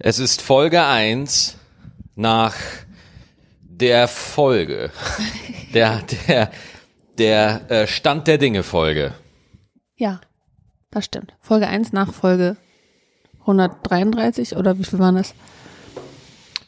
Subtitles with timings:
[0.00, 1.56] Es ist Folge 1
[2.14, 2.54] nach
[3.60, 4.90] der Folge.
[5.74, 6.50] Der, der,
[7.18, 9.12] der äh, Stand der Dinge Folge.
[9.96, 10.18] Ja,
[10.90, 11.34] das stimmt.
[11.42, 12.56] Folge 1 nach Folge
[13.40, 15.34] 133 oder wie viel waren das?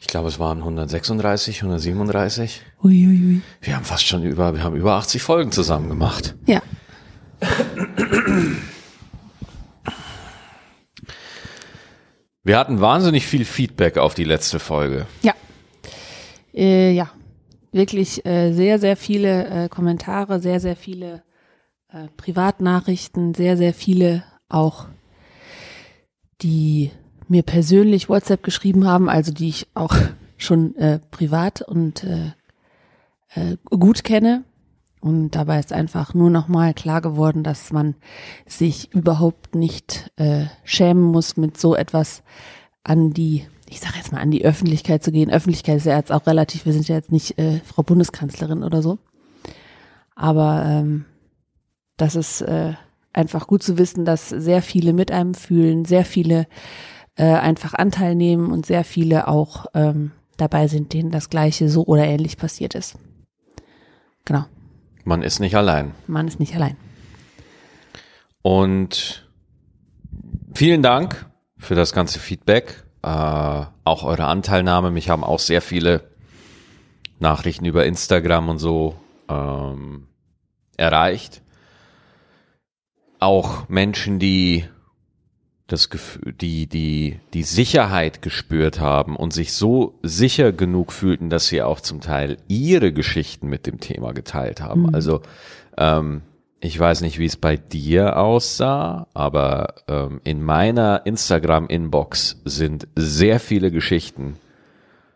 [0.01, 2.61] Ich glaube, es waren 136, 137.
[2.83, 3.41] Uiuiui.
[3.59, 6.35] Wir haben fast schon über, wir haben über 80 Folgen zusammen gemacht.
[6.45, 6.61] Ja.
[12.43, 15.05] Wir hatten wahnsinnig viel Feedback auf die letzte Folge.
[15.21, 15.33] Ja.
[16.53, 17.11] Äh, ja.
[17.71, 21.23] Wirklich äh, sehr, sehr viele äh, Kommentare, sehr, sehr viele
[21.89, 24.87] äh, Privatnachrichten, sehr, sehr viele auch,
[26.41, 26.91] die
[27.27, 29.95] mir persönlich WhatsApp geschrieben haben, also die ich auch
[30.37, 34.43] schon äh, privat und äh, gut kenne.
[35.01, 37.95] Und dabei ist einfach nur nochmal klar geworden, dass man
[38.45, 42.21] sich überhaupt nicht äh, schämen muss, mit so etwas
[42.83, 45.31] an die, ich sage jetzt mal, an die Öffentlichkeit zu gehen.
[45.31, 48.83] Öffentlichkeit ist ja jetzt auch relativ, wir sind ja jetzt nicht äh, Frau Bundeskanzlerin oder
[48.83, 48.99] so.
[50.15, 51.05] Aber ähm,
[51.97, 52.73] das ist äh,
[53.11, 56.45] einfach gut zu wissen, dass sehr viele mit einem fühlen, sehr viele
[57.15, 61.85] äh, einfach Anteil nehmen und sehr viele auch ähm, dabei sind, denen das Gleiche so
[61.85, 62.99] oder ähnlich passiert ist.
[64.25, 64.45] Genau.
[65.03, 65.93] Man ist nicht allein.
[66.07, 66.77] Man ist nicht allein.
[68.41, 69.27] Und
[70.53, 71.25] vielen Dank
[71.57, 74.91] für das ganze Feedback, äh, auch eure Anteilnahme.
[74.91, 76.09] Mich haben auch sehr viele
[77.19, 78.95] Nachrichten über Instagram und so
[79.29, 80.07] ähm,
[80.77, 81.41] erreicht.
[83.19, 84.65] Auch Menschen, die
[85.71, 91.47] das Gefühl, die, die, die Sicherheit gespürt haben und sich so sicher genug fühlten, dass
[91.47, 94.87] sie auch zum Teil ihre Geschichten mit dem Thema geteilt haben.
[94.87, 94.95] Mhm.
[94.95, 95.21] Also
[95.77, 96.21] ähm,
[96.59, 103.39] ich weiß nicht, wie es bei dir aussah, aber ähm, in meiner Instagram-Inbox sind sehr
[103.39, 104.37] viele Geschichten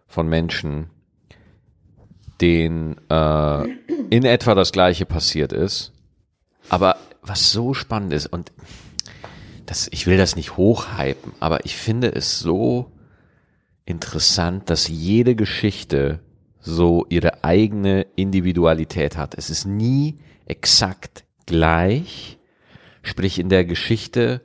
[0.07, 0.89] von Menschen,
[2.41, 3.63] denen äh,
[4.09, 5.91] in etwa das Gleiche passiert ist.
[6.69, 8.51] Aber was so spannend ist und
[9.65, 12.91] das, ich will das nicht hochhypen, aber ich finde es so
[13.85, 16.19] interessant, dass jede Geschichte
[16.59, 19.35] so ihre eigene Individualität hat.
[19.35, 22.39] Es ist nie exakt gleich.
[23.03, 24.41] Sprich, in der Geschichte,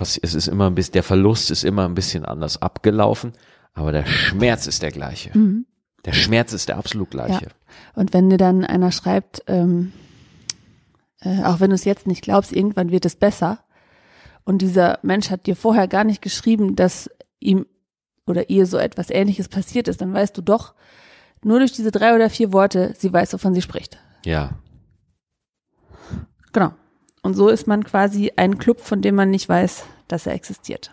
[0.00, 3.32] es ist immer ein bisschen, der Verlust ist immer ein bisschen anders abgelaufen,
[3.74, 5.36] aber der Schmerz ist der gleiche.
[5.36, 5.66] Mhm.
[6.04, 7.44] Der Schmerz ist der absolut gleiche.
[7.44, 7.50] Ja.
[7.94, 9.92] Und wenn dir dann einer schreibt, ähm,
[11.20, 13.60] äh, auch wenn du es jetzt nicht glaubst, irgendwann wird es besser,
[14.44, 17.10] und dieser Mensch hat dir vorher gar nicht geschrieben, dass
[17.40, 17.66] ihm
[18.26, 20.74] oder ihr so etwas Ähnliches passiert ist, dann weißt du doch,
[21.44, 23.98] nur durch diese drei oder vier Worte, sie weiß, wovon sie spricht.
[24.24, 24.52] Ja.
[26.52, 26.72] Genau.
[27.22, 30.92] Und so ist man quasi ein Club, von dem man nicht weiß, dass er existiert.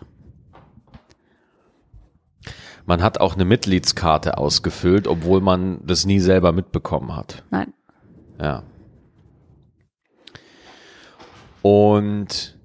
[2.86, 7.44] Man hat auch eine Mitgliedskarte ausgefüllt, obwohl man das nie selber mitbekommen hat.
[7.50, 7.72] Nein.
[8.40, 8.64] Ja.
[11.62, 12.58] Und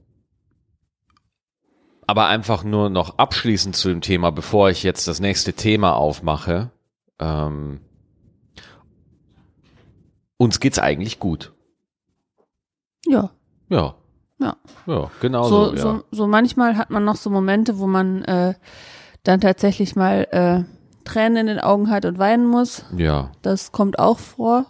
[2.08, 6.72] aber einfach nur noch abschließend zu dem Thema, bevor ich jetzt das nächste Thema aufmache.
[7.20, 7.80] Ähm,
[10.38, 11.54] uns geht's eigentlich gut.
[13.08, 13.32] Ja.
[13.70, 13.96] Ja.
[14.40, 14.58] Ja.
[14.86, 15.76] Ja, genau so, so.
[15.76, 15.82] ja.
[15.82, 18.54] so, so manchmal hat man noch so Momente, wo man äh,
[19.24, 20.64] dann tatsächlich mal äh,
[21.06, 22.84] Tränen in den Augen hat und weinen muss.
[22.98, 23.32] ja.
[23.42, 24.66] Das kommt auch vor.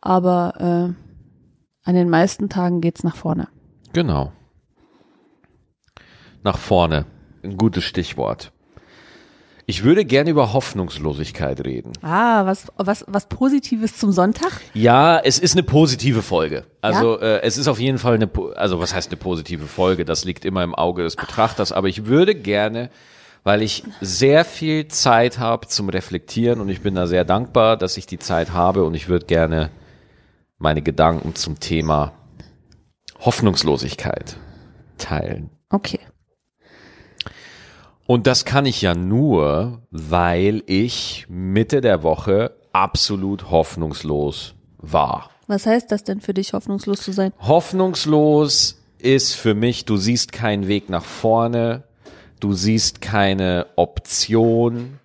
[0.00, 3.48] Aber äh, an den meisten Tagen geht's nach vorne.
[3.92, 4.32] Genau.
[6.42, 7.06] Nach vorne.
[7.42, 8.52] Ein gutes Stichwort.
[9.66, 11.92] Ich würde gerne über Hoffnungslosigkeit reden.
[12.02, 14.60] Ah, was, was, was Positives zum Sonntag?
[14.74, 16.64] Ja, es ist eine positive Folge.
[16.80, 20.04] Also äh, es ist auf jeden Fall eine, also was heißt eine positive Folge?
[20.04, 21.70] Das liegt immer im Auge des Betrachters.
[21.70, 22.90] Aber ich würde gerne,
[23.44, 27.96] weil ich sehr viel Zeit habe zum Reflektieren und ich bin da sehr dankbar, dass
[27.96, 29.70] ich die Zeit habe und ich würde gerne
[30.58, 32.12] meine Gedanken zum Thema
[33.20, 34.36] Hoffnungslosigkeit
[34.98, 35.50] teilen.
[35.70, 36.00] Okay.
[38.06, 45.30] Und das kann ich ja nur, weil ich Mitte der Woche absolut hoffnungslos war.
[45.46, 47.32] Was heißt das denn für dich, hoffnungslos zu sein?
[47.40, 51.84] Hoffnungslos ist für mich, du siehst keinen Weg nach vorne,
[52.40, 54.98] du siehst keine Option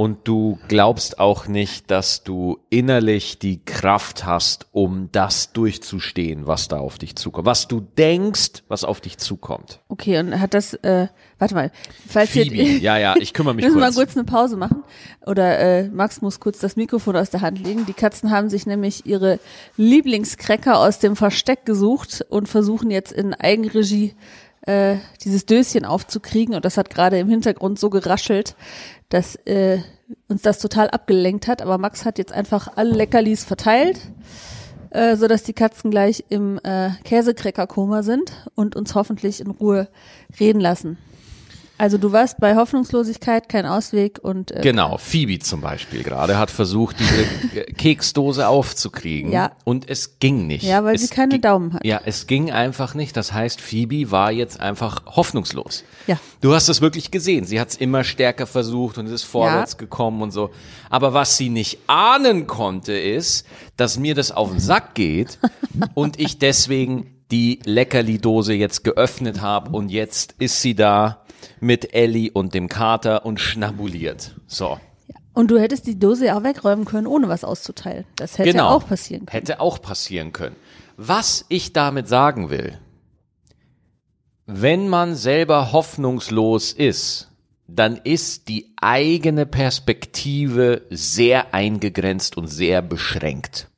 [0.00, 6.68] und du glaubst auch nicht, dass du innerlich die Kraft hast, um das durchzustehen, was
[6.68, 7.44] da auf dich zukommt.
[7.44, 9.80] Was du denkst, was auf dich zukommt.
[9.88, 11.08] Okay, und hat das, äh,
[11.38, 11.70] warte mal,
[12.08, 13.96] falls Phoebe, ihr, ja, ja, ich kümmere mich müssen wir kurz.
[13.96, 14.84] mal kurz eine Pause machen.
[15.26, 17.84] Oder äh, Max muss kurz das Mikrofon aus der Hand legen.
[17.84, 19.38] Die Katzen haben sich nämlich ihre
[19.76, 24.14] Lieblingscracker aus dem Versteck gesucht und versuchen jetzt in Eigenregie
[24.70, 28.54] äh, dieses Döschen aufzukriegen und das hat gerade im Hintergrund so geraschelt,
[29.08, 29.78] dass äh,
[30.28, 31.60] uns das total abgelenkt hat.
[31.60, 33.98] Aber Max hat jetzt einfach alle Leckerlis verteilt,
[34.90, 39.88] äh, so dass die Katzen gleich im äh, Käsekräcker-Koma sind und uns hoffentlich in Ruhe
[40.38, 40.98] reden lassen.
[41.80, 46.50] Also du warst bei Hoffnungslosigkeit kein Ausweg und äh, Genau, Phoebe zum Beispiel gerade hat
[46.50, 49.32] versucht, diese äh, Keksdose aufzukriegen.
[49.32, 49.52] Ja.
[49.64, 50.62] Und es ging nicht.
[50.64, 51.84] Ja, weil es sie keine ging- Daumen hat.
[51.86, 53.16] Ja, es ging einfach nicht.
[53.16, 55.84] Das heißt, Phoebe war jetzt einfach hoffnungslos.
[56.06, 56.18] Ja.
[56.42, 57.46] Du hast es wirklich gesehen.
[57.46, 59.78] Sie hat es immer stärker versucht und ist vorwärts Ja.
[59.78, 60.50] gekommen und so.
[60.90, 63.46] Aber was sie nicht ahnen konnte, ist,
[63.78, 65.38] dass mir das auf den Sack geht
[65.94, 71.22] und ich deswegen die Leckerli-Dose jetzt geöffnet habe und jetzt ist sie da
[71.60, 74.34] mit Ellie und dem Kater und schnabuliert.
[74.46, 74.78] So.
[75.34, 78.04] und du hättest die Dose ja auch wegräumen können, ohne was auszuteilen.
[78.16, 78.68] Das hätte genau.
[78.68, 79.32] auch passieren können.
[79.32, 80.56] Hätte auch passieren können.
[80.96, 82.78] Was ich damit sagen will,
[84.46, 87.30] wenn man selber hoffnungslos ist,
[87.68, 93.68] dann ist die eigene Perspektive sehr eingegrenzt und sehr beschränkt.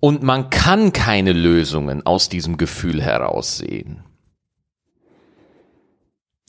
[0.00, 4.02] Und man kann keine Lösungen aus diesem Gefühl heraussehen.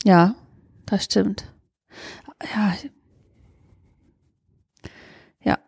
[0.03, 0.35] Ja,
[0.85, 1.51] das stimmt.
[2.53, 2.73] Ja.
[5.41, 5.59] Ja.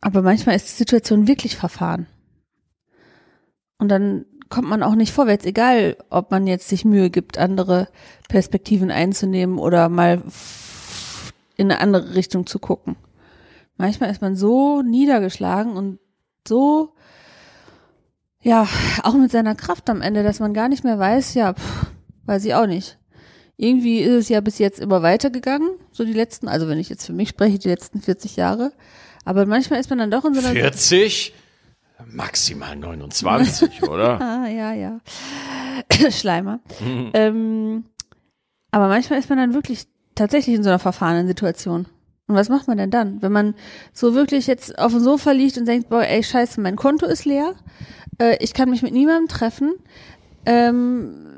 [0.00, 2.06] Aber manchmal ist die Situation wirklich verfahren.
[3.78, 7.88] Und dann kommt man auch nicht vorwärts, egal ob man jetzt sich Mühe gibt, andere
[8.28, 10.22] Perspektiven einzunehmen oder mal
[11.56, 12.96] in eine andere Richtung zu gucken.
[13.76, 15.98] Manchmal ist man so niedergeschlagen und
[16.46, 16.94] so,
[18.40, 18.68] ja,
[19.02, 21.86] auch mit seiner Kraft am Ende, dass man gar nicht mehr weiß, ja, pff,
[22.26, 22.98] weiß ich auch nicht.
[23.56, 27.06] Irgendwie ist es ja bis jetzt immer weitergegangen, so die letzten, also wenn ich jetzt
[27.06, 28.72] für mich spreche, die letzten 40 Jahre.
[29.24, 31.32] Aber manchmal ist man dann doch in so einer 40?
[32.06, 34.20] Maximal 29, oder?
[34.20, 35.00] Ah, ja, ja.
[36.10, 36.60] Schleimer.
[37.14, 37.84] ähm,
[38.70, 39.84] aber manchmal ist man dann wirklich
[40.14, 41.86] tatsächlich in so einer verfahrenen Situation.
[42.26, 43.22] Und was macht man denn dann?
[43.22, 43.54] Wenn man
[43.92, 47.24] so wirklich jetzt auf dem Sofa liegt und denkt, boah, ey, scheiße, mein Konto ist
[47.24, 47.54] leer,
[48.18, 49.74] äh, ich kann mich mit niemandem treffen,
[50.46, 51.33] ähm,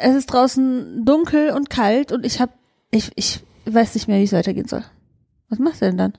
[0.00, 2.50] es ist draußen dunkel und kalt und ich hab,
[2.90, 4.84] ich, ich weiß nicht mehr, wie es weitergehen soll.
[5.48, 6.12] Was machst du denn dann?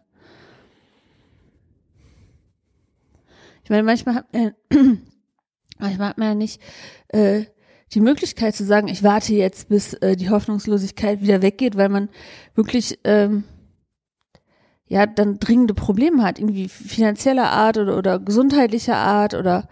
[3.64, 4.52] Ich meine, manchmal hat, äh,
[5.78, 6.62] manchmal hat man ja nicht
[7.10, 7.46] äh,
[7.94, 12.10] die Möglichkeit zu sagen, ich warte jetzt, bis äh, die Hoffnungslosigkeit wieder weggeht, weil man
[12.56, 13.44] wirklich ähm,
[14.88, 19.70] ja dann dringende Probleme hat, irgendwie finanzieller Art oder, oder gesundheitlicher Art oder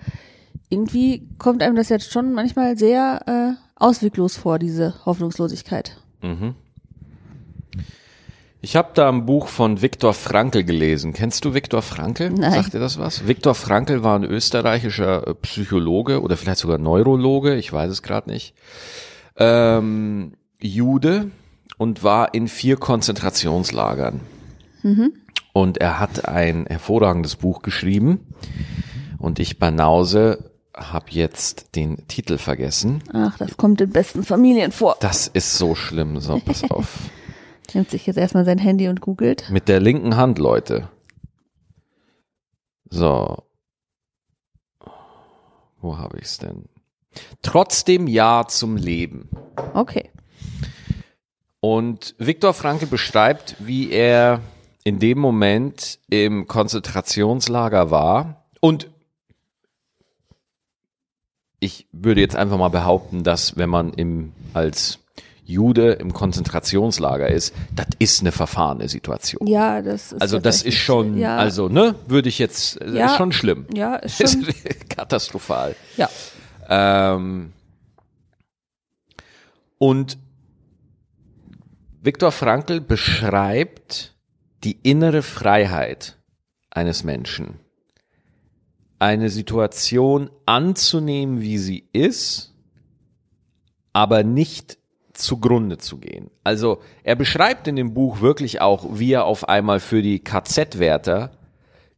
[0.69, 5.97] irgendwie kommt einem das jetzt schon manchmal sehr äh, ausweglos vor, diese Hoffnungslosigkeit.
[8.59, 11.13] Ich habe da ein Buch von Viktor Frankl gelesen.
[11.13, 12.31] Kennst du Viktor Frankl?
[12.31, 12.51] Nein.
[12.51, 13.27] Sagt dir das was?
[13.27, 18.29] Viktor Frankl war ein österreichischer äh, Psychologe oder vielleicht sogar Neurologe, ich weiß es gerade
[18.29, 18.56] nicht.
[19.38, 21.29] Ähm, Jude
[21.77, 24.21] und war in vier Konzentrationslagern.
[25.53, 28.33] Und er hat ein hervorragendes Buch geschrieben.
[29.19, 33.03] Und ich Banause habe jetzt den Titel vergessen.
[33.13, 34.97] Ach, das kommt in besten Familien vor.
[35.00, 36.19] Das ist so schlimm.
[36.19, 36.88] So, pass auf.
[37.74, 39.50] Nimmt sich jetzt erstmal sein Handy und googelt.
[39.50, 40.89] Mit der linken Hand, Leute.
[42.89, 43.44] So.
[45.81, 46.65] Wo habe ich's denn?
[47.41, 49.29] Trotzdem Ja zum Leben.
[49.74, 50.12] Okay.
[51.60, 54.41] Und Viktor Frankl beschreibt, wie er
[54.84, 58.89] in dem Moment im Konzentrationslager war und
[61.59, 64.99] ich würde jetzt einfach mal behaupten, dass wenn man im, als
[65.43, 69.47] Jude im Konzentrationslager ist, das ist eine verfahrene Situation.
[69.47, 73.05] Ja, das ist Also das ist schon, ja, also ne, würde ich jetzt, äh, Ja.
[73.07, 73.65] ist schon schlimm.
[73.73, 74.45] ja, ist Ist schon,
[74.89, 75.75] katastrophal.
[75.95, 76.09] ja.
[76.69, 77.53] Ähm,
[79.77, 80.17] und
[82.01, 84.15] Viktor Frankl beschreibt
[84.63, 86.17] die innere Freiheit
[86.69, 87.59] eines Menschen.
[89.00, 92.54] Eine Situation anzunehmen, wie sie ist,
[93.94, 94.77] aber nicht
[95.13, 96.30] zugrunde zu gehen.
[96.44, 101.32] Also er beschreibt in dem Buch wirklich auch, wie er auf einmal für die KZ-Wärter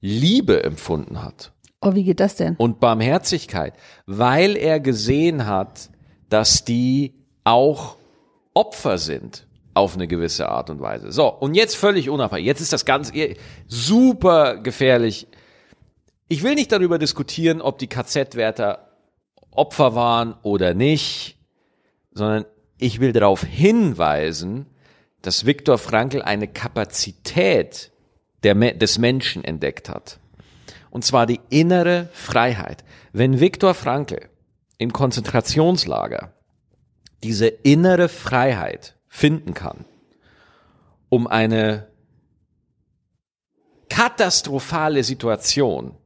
[0.01, 1.51] Liebe empfunden hat
[1.81, 2.55] Oh, wie geht das denn?
[2.55, 3.73] und Barmherzigkeit,
[4.05, 5.89] weil er gesehen hat,
[6.29, 7.13] dass die
[7.43, 7.95] auch
[8.53, 11.11] Opfer sind auf eine gewisse Art und Weise.
[11.11, 12.45] So, und jetzt völlig unabhängig.
[12.45, 13.13] Jetzt ist das Ganze
[13.67, 15.27] super gefährlich.
[16.31, 18.87] Ich will nicht darüber diskutieren, ob die KZ-Wärter
[19.49, 21.39] Opfer waren oder nicht,
[22.11, 22.45] sondern
[22.77, 24.67] ich will darauf hinweisen,
[25.23, 27.91] dass Viktor Frankl eine Kapazität
[28.43, 30.19] der, des Menschen entdeckt hat.
[30.91, 32.83] Und zwar die innere Freiheit.
[33.11, 34.29] Wenn Viktor Frankl
[34.77, 36.31] im Konzentrationslager
[37.23, 39.83] diese innere Freiheit finden kann,
[41.09, 41.87] um eine
[43.89, 45.97] katastrophale Situation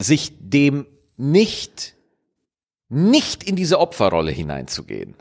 [0.00, 0.86] sich dem
[1.16, 1.94] nicht,
[2.88, 5.14] nicht in diese Opferrolle hineinzugehen,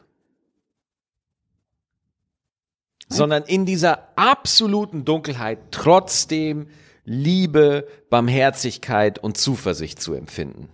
[3.09, 6.67] sondern in dieser absoluten Dunkelheit trotzdem
[7.05, 10.69] Liebe, Barmherzigkeit und Zuversicht zu empfinden.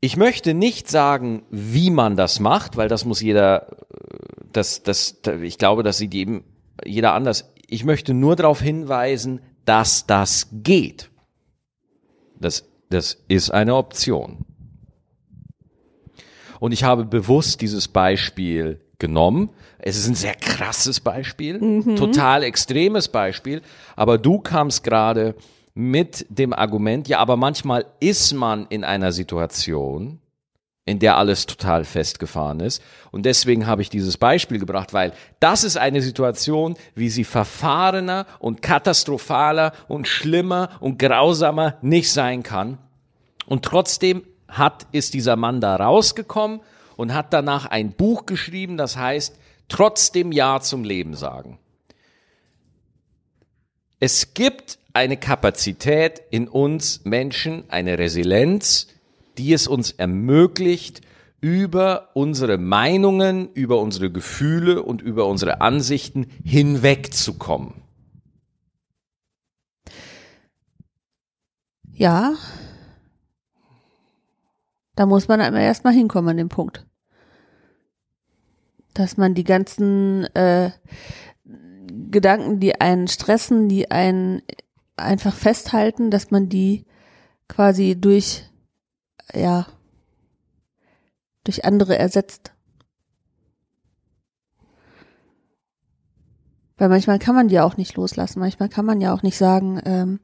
[0.00, 3.76] Ich möchte nicht sagen, wie man das macht, weil das muss jeder,
[4.52, 6.44] das, das, ich glaube, das sieht jedem,
[6.84, 7.52] jeder anders.
[7.66, 11.10] Ich möchte nur darauf hinweisen, dass das geht.
[12.40, 14.46] Das, das ist eine Option.
[16.58, 19.50] Und ich habe bewusst dieses Beispiel genommen.
[19.78, 21.96] Es ist ein sehr krasses Beispiel, mhm.
[21.96, 23.60] total extremes Beispiel,
[23.94, 25.34] aber du kamst gerade
[25.74, 30.20] mit dem Argument, ja, aber manchmal ist man in einer Situation,
[30.86, 32.80] in der alles total festgefahren ist.
[33.10, 38.24] Und deswegen habe ich dieses Beispiel gebracht, weil das ist eine Situation, wie sie verfahrener
[38.38, 42.78] und katastrophaler und schlimmer und grausamer nicht sein kann.
[43.46, 46.60] Und trotzdem hat, ist dieser Mann da rausgekommen
[46.96, 49.36] und hat danach ein Buch geschrieben, das heißt,
[49.68, 51.58] trotzdem Ja zum Leben sagen.
[53.98, 58.86] Es gibt eine Kapazität in uns Menschen, eine Resilienz,
[59.38, 61.02] die es uns ermöglicht,
[61.40, 67.74] über unsere Meinungen, über unsere Gefühle und über unsere Ansichten hinwegzukommen.
[71.92, 72.34] Ja,
[74.96, 76.86] da muss man einmal erstmal hinkommen an den Punkt.
[78.94, 80.70] Dass man die ganzen äh,
[82.10, 84.42] Gedanken, die einen stressen, die einen
[84.96, 86.86] einfach festhalten, dass man die
[87.48, 88.44] quasi durch,
[89.34, 89.66] ja,
[91.44, 92.52] durch andere ersetzt.
[96.78, 98.40] Weil manchmal kann man die auch nicht loslassen.
[98.40, 100.20] Manchmal kann man ja auch nicht sagen, ähm,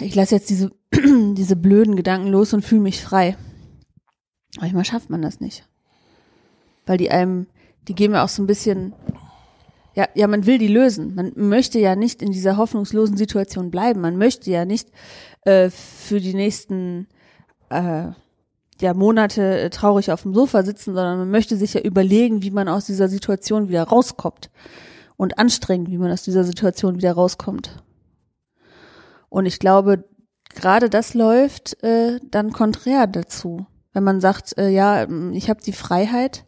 [0.00, 3.36] ich lasse jetzt diese, diese blöden Gedanken los und fühle mich frei.
[4.58, 5.68] Manchmal schafft man das nicht.
[6.86, 7.46] Weil die einem,
[7.88, 8.94] die geben ja auch so ein bisschen
[9.96, 11.14] ja, ja, man will die lösen.
[11.14, 14.02] Man möchte ja nicht in dieser hoffnungslosen Situation bleiben.
[14.02, 14.90] Man möchte ja nicht
[15.42, 17.08] äh, für die nächsten
[17.70, 18.08] äh,
[18.78, 22.50] ja, Monate äh, traurig auf dem Sofa sitzen, sondern man möchte sich ja überlegen, wie
[22.50, 24.50] man aus dieser Situation wieder rauskommt.
[25.16, 27.82] Und anstrengend, wie man aus dieser Situation wieder rauskommt.
[29.30, 30.04] Und ich glaube,
[30.54, 33.64] gerade das läuft äh, dann konträr dazu.
[33.94, 36.44] Wenn man sagt, äh, ja, ich habe die Freiheit,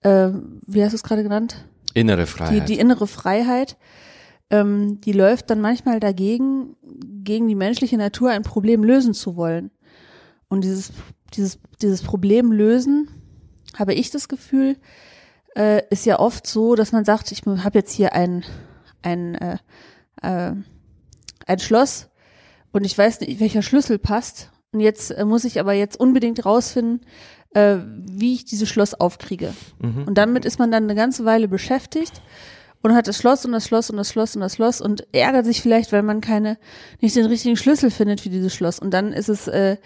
[0.00, 0.30] äh,
[0.66, 1.66] wie hast du es gerade genannt?
[1.94, 2.68] Innere Freiheit.
[2.68, 3.76] Die, die innere Freiheit,
[4.50, 6.76] ähm, die läuft dann manchmal dagegen,
[7.22, 9.70] gegen die menschliche Natur ein Problem lösen zu wollen.
[10.48, 10.92] Und dieses,
[11.34, 13.08] dieses, dieses Problem lösen,
[13.78, 14.76] habe ich das Gefühl,
[15.56, 18.44] äh, ist ja oft so, dass man sagt, ich habe jetzt hier ein,
[19.02, 19.58] ein, äh,
[20.22, 20.52] äh,
[21.46, 22.08] ein Schloss
[22.72, 24.50] und ich weiß nicht, welcher Schlüssel passt.
[24.72, 27.00] Und jetzt äh, muss ich aber jetzt unbedingt rausfinden,
[27.54, 29.52] äh, wie ich dieses Schloss aufkriege.
[29.80, 30.04] Mhm.
[30.04, 32.22] Und damit ist man dann eine ganze Weile beschäftigt
[32.82, 35.44] und hat das Schloss und das Schloss und das Schloss und das Schloss und ärgert
[35.44, 36.58] sich vielleicht, weil man keine,
[37.00, 38.78] nicht den richtigen Schlüssel findet für dieses Schloss.
[38.78, 39.76] Und dann ist es, äh,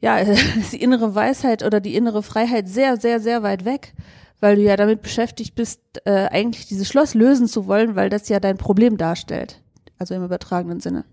[0.00, 0.18] ja,
[0.60, 3.94] ist die innere Weisheit oder die innere Freiheit sehr, sehr, sehr weit weg,
[4.40, 8.28] weil du ja damit beschäftigt bist, äh, eigentlich dieses Schloss lösen zu wollen, weil das
[8.28, 9.60] ja dein Problem darstellt.
[9.98, 11.04] Also im übertragenen Sinne.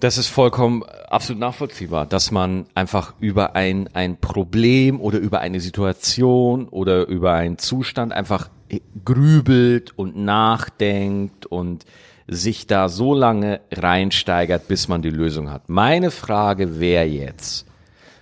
[0.00, 5.60] Das ist vollkommen absolut nachvollziehbar, dass man einfach über ein, ein Problem oder über eine
[5.60, 8.48] Situation oder über einen Zustand einfach
[9.04, 11.84] grübelt und nachdenkt und
[12.26, 15.68] sich da so lange reinsteigert, bis man die Lösung hat.
[15.68, 17.66] Meine Frage wäre jetzt,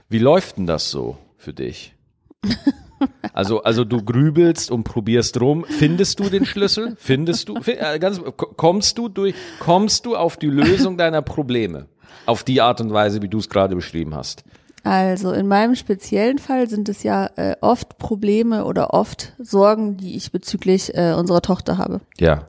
[0.08, 1.94] wie läuft denn das so für dich?
[3.33, 5.64] Also, also du grübelst und probierst rum.
[5.69, 6.97] Findest du den Schlüssel?
[6.99, 7.57] Findest du?
[7.67, 9.35] Äh, ganz, kommst du durch?
[9.61, 11.87] Kommst du auf die Lösung deiner Probleme?
[12.26, 14.45] Auf die Art und Weise, wie du es gerade beschrieben hast.
[14.85, 20.17] Also in meinem speziellen Fall sind es ja äh, oft Probleme oder oft Sorgen, die
[20.17, 22.00] ich bezüglich äh, unserer Tochter habe.
[22.19, 22.49] Ja.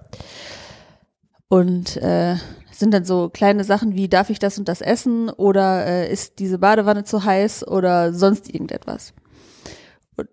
[1.49, 2.35] Und äh,
[2.71, 6.39] sind dann so kleine Sachen wie, darf ich das und das essen oder äh, ist
[6.39, 9.13] diese Badewanne zu heiß oder sonst irgendetwas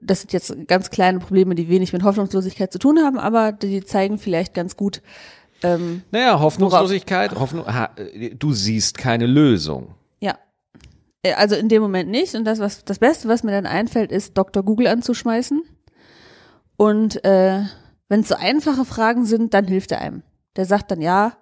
[0.01, 3.85] das sind jetzt ganz kleine Probleme, die wenig mit Hoffnungslosigkeit zu tun haben, aber die
[3.85, 5.03] zeigen vielleicht ganz gut.
[5.63, 7.91] Ähm, naja, Hoffnungslosigkeit, Hoffnung, ha,
[8.39, 9.95] du siehst keine Lösung.
[10.21, 10.37] Ja.
[11.23, 12.35] Äh, also in dem Moment nicht.
[12.35, 14.63] Und das, was das Beste, was mir dann einfällt, ist, Dr.
[14.63, 15.63] Google anzuschmeißen
[16.77, 17.63] und äh,
[18.09, 20.23] Wenn es so einfache Fragen sind, dann hilft er einem.
[20.57, 21.33] Der sagt dann, ja,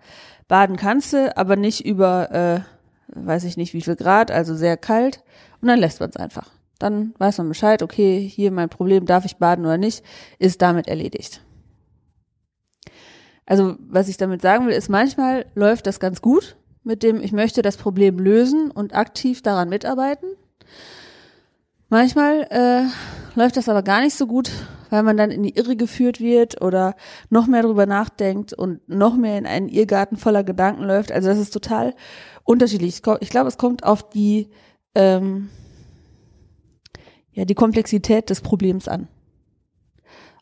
[0.49, 2.61] baden kannst du, aber nicht über, äh,
[3.09, 5.23] weiß ich nicht wie viel Grad, also sehr kalt.
[5.61, 6.51] Und dann lässt man es einfach.
[6.79, 10.03] Dann weiß man Bescheid, okay, hier mein Problem, darf ich baden oder nicht,
[10.39, 11.41] ist damit erledigt.
[13.47, 17.33] Also was ich damit sagen will, ist, manchmal läuft das ganz gut mit dem, ich
[17.33, 20.29] möchte das Problem lösen und aktiv daran mitarbeiten.
[21.89, 24.51] Manchmal äh, läuft das aber gar nicht so gut,
[24.91, 26.95] weil man dann in die Irre geführt wird oder
[27.31, 31.13] noch mehr drüber nachdenkt und noch mehr in einen Irrgarten voller Gedanken läuft.
[31.13, 31.95] Also das ist total
[32.45, 33.03] unterschiedlich.
[33.21, 34.51] Ich glaube, es kommt auf die
[34.95, 35.51] ähm,
[37.35, 39.09] ja die Komplexität des Problems an.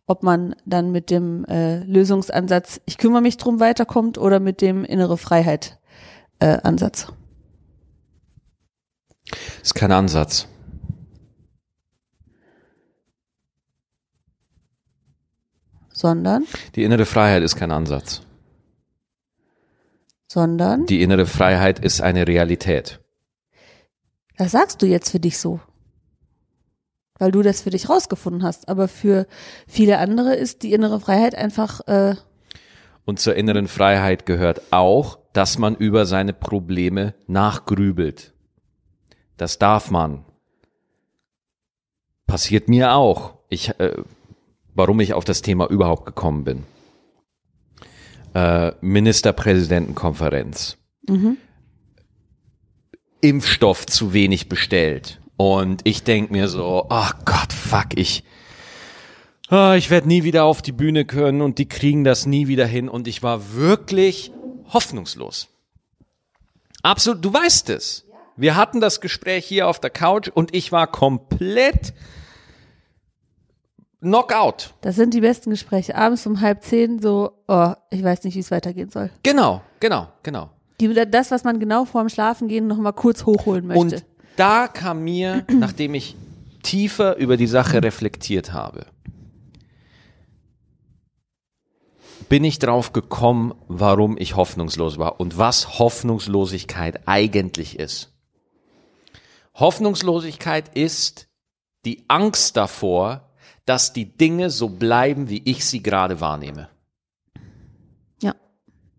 [0.07, 4.85] Ob man dann mit dem äh, Lösungsansatz, ich kümmere mich drum, weiterkommt oder mit dem
[4.85, 5.79] innere Freiheit
[6.39, 7.13] äh, Ansatz.
[9.63, 10.49] Ist kein Ansatz.
[15.93, 16.47] Sondern?
[16.75, 18.23] Die innere Freiheit ist kein Ansatz.
[20.27, 20.87] Sondern?
[20.87, 23.01] Die innere Freiheit ist eine Realität.
[24.37, 25.61] Das sagst du jetzt für dich so.
[27.19, 28.69] Weil du das für dich rausgefunden hast.
[28.69, 29.27] Aber für
[29.67, 31.81] viele andere ist die innere Freiheit einfach.
[31.87, 32.17] Äh
[33.05, 38.33] Und zur inneren Freiheit gehört auch, dass man über seine Probleme nachgrübelt.
[39.37, 40.25] Das darf man.
[42.27, 43.35] Passiert mir auch.
[43.49, 44.03] Ich äh,
[44.75, 46.65] warum ich auf das Thema überhaupt gekommen bin.
[48.35, 50.79] Äh, Ministerpräsidentenkonferenz.
[51.09, 51.37] Mhm.
[53.21, 55.21] Impfstoff zu wenig bestellt.
[55.43, 58.23] Und ich denk mir so, ach oh Gott, fuck, ich,
[59.51, 62.65] oh, ich werde nie wieder auf die Bühne können und die kriegen das nie wieder
[62.65, 62.89] hin.
[62.89, 64.31] Und ich war wirklich
[64.73, 65.49] hoffnungslos.
[66.85, 68.07] Absolut, du weißt es.
[68.37, 71.93] Wir hatten das Gespräch hier auf der Couch und ich war komplett
[74.01, 74.75] Knockout.
[74.81, 75.97] Das sind die besten Gespräche.
[75.97, 79.11] Abends um halb zehn so, oh, ich weiß nicht, wie es weitergehen soll.
[79.25, 80.51] Genau, genau, genau.
[80.81, 83.81] Die, das, was man genau vorm Schlafengehen noch mal kurz hochholen möchte.
[83.97, 84.05] Und
[84.37, 86.17] da kam mir, nachdem ich
[86.63, 88.87] tiefer über die Sache reflektiert habe,
[92.29, 98.13] bin ich drauf gekommen, warum ich hoffnungslos war und was Hoffnungslosigkeit eigentlich ist.
[99.55, 101.29] Hoffnungslosigkeit ist
[101.85, 103.29] die Angst davor,
[103.67, 106.69] dass die Dinge so bleiben, wie ich sie gerade wahrnehme.
[108.23, 108.35] Ja.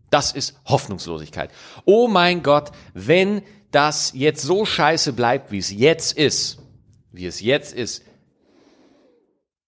[0.10, 1.50] Das ist Hoffnungslosigkeit.
[1.86, 3.42] Oh mein Gott, wenn
[3.76, 6.60] das jetzt so scheiße bleibt, wie es jetzt ist,
[7.12, 8.04] wie es jetzt ist,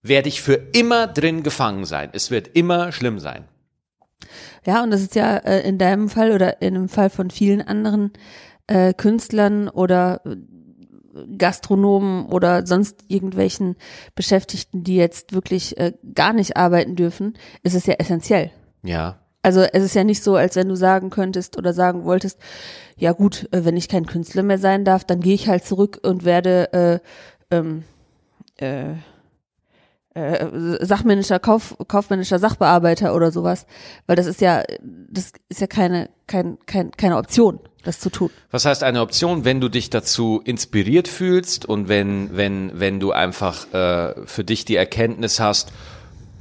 [0.02, 2.10] werde ich für immer drin gefangen sein.
[2.14, 3.46] Es wird immer schlimm sein.
[4.66, 7.62] Ja, und das ist ja äh, in deinem Fall oder in dem Fall von vielen
[7.62, 8.12] anderen
[8.68, 10.22] äh, Künstlern oder
[11.38, 13.76] Gastronomen oder sonst irgendwelchen
[14.16, 18.52] Beschäftigten, die jetzt wirklich äh, gar nicht arbeiten dürfen, ist es ja essentiell.
[18.84, 19.20] Ja.
[19.46, 22.40] Also es ist ja nicht so, als wenn du sagen könntest oder sagen wolltest,
[22.98, 26.00] ja gut, äh, wenn ich kein Künstler mehr sein darf, dann gehe ich halt zurück
[26.02, 26.74] und werde
[27.52, 27.84] äh, ähm,
[28.60, 28.94] äh,
[30.16, 33.68] äh, Sachmännischer, Kauf, kaufmännischer Sachbearbeiter oder sowas,
[34.08, 38.32] weil das ist ja, das ist ja keine, kein, kein, keine Option das zu tun.
[38.50, 43.12] Was heißt eine Option, wenn du dich dazu inspiriert fühlst und wenn, wenn, wenn du
[43.12, 45.72] einfach äh, für dich die Erkenntnis hast,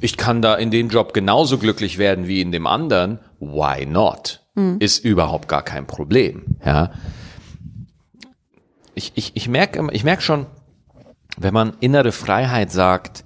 [0.05, 4.45] ich kann da in dem Job genauso glücklich werden wie in dem anderen, why not?
[4.55, 4.77] Mhm.
[4.79, 6.45] Ist überhaupt gar kein Problem.
[6.63, 6.93] Ja.
[8.95, 10.45] Ich, ich, ich merke ich merk schon,
[11.39, 13.25] wenn man innere Freiheit sagt,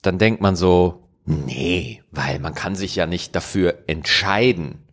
[0.00, 4.88] dann denkt man so, nee, weil man kann sich ja nicht dafür entscheiden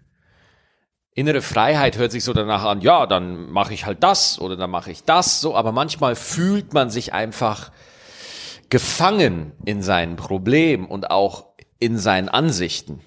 [1.15, 4.69] innere Freiheit hört sich so danach an, ja, dann mache ich halt das oder dann
[4.69, 7.71] mache ich das, so, aber manchmal fühlt man sich einfach
[8.69, 11.45] gefangen in seinen Problemen und auch
[11.79, 13.01] in seinen Ansichten.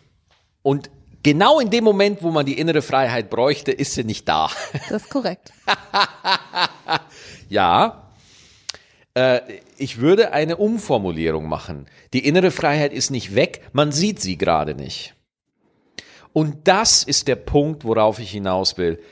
[0.62, 0.90] Und
[1.22, 4.50] genau in dem Moment, wo man die innere Freiheit bräuchte, ist sie nicht da.
[4.88, 5.52] Das ist korrekt.
[7.48, 8.12] ja.
[9.14, 9.40] Äh,
[9.76, 11.86] ich würde eine Umformulierung machen.
[12.12, 15.14] Die innere Freiheit ist nicht weg, man sieht sie gerade nicht.
[16.32, 19.02] Und das ist der Punkt, worauf ich hinaus will.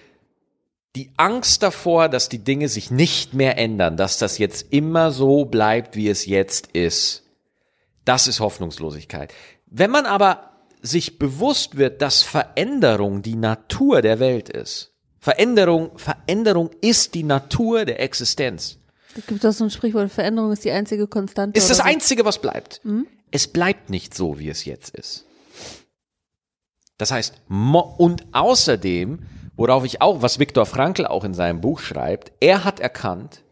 [0.97, 5.45] Die Angst davor, dass die Dinge sich nicht mehr ändern, dass das jetzt immer so
[5.45, 7.23] bleibt, wie es jetzt ist,
[8.07, 9.35] das ist Hoffnungslosigkeit.
[9.67, 16.71] Wenn man aber sich bewusst wird, dass Veränderung die Natur der Welt ist, Veränderung, Veränderung
[16.81, 18.79] ist die Natur der Existenz.
[19.15, 21.59] Es gibt auch so ein Sprichwort, Veränderung ist die einzige Konstante.
[21.59, 22.81] Ist das Einzige, was bleibt.
[22.85, 23.07] Mhm.
[23.31, 25.27] Es bleibt nicht so, wie es jetzt ist.
[26.97, 29.19] Das heißt, und außerdem,
[29.57, 33.43] worauf ich auch, was Viktor Frankl auch in seinem Buch schreibt, er hat erkannt,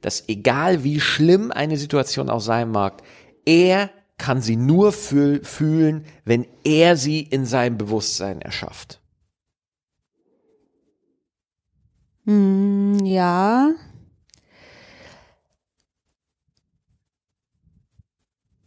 [0.00, 3.02] dass egal wie schlimm eine Situation auch sein mag,
[3.44, 9.00] er kann sie nur fühl fühlen, wenn er sie in seinem Bewusstsein erschafft.
[12.24, 13.72] Hm, ja.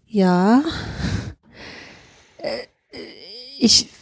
[0.08, 0.64] Ja.
[2.38, 2.68] Äh,
[3.60, 3.95] Ich.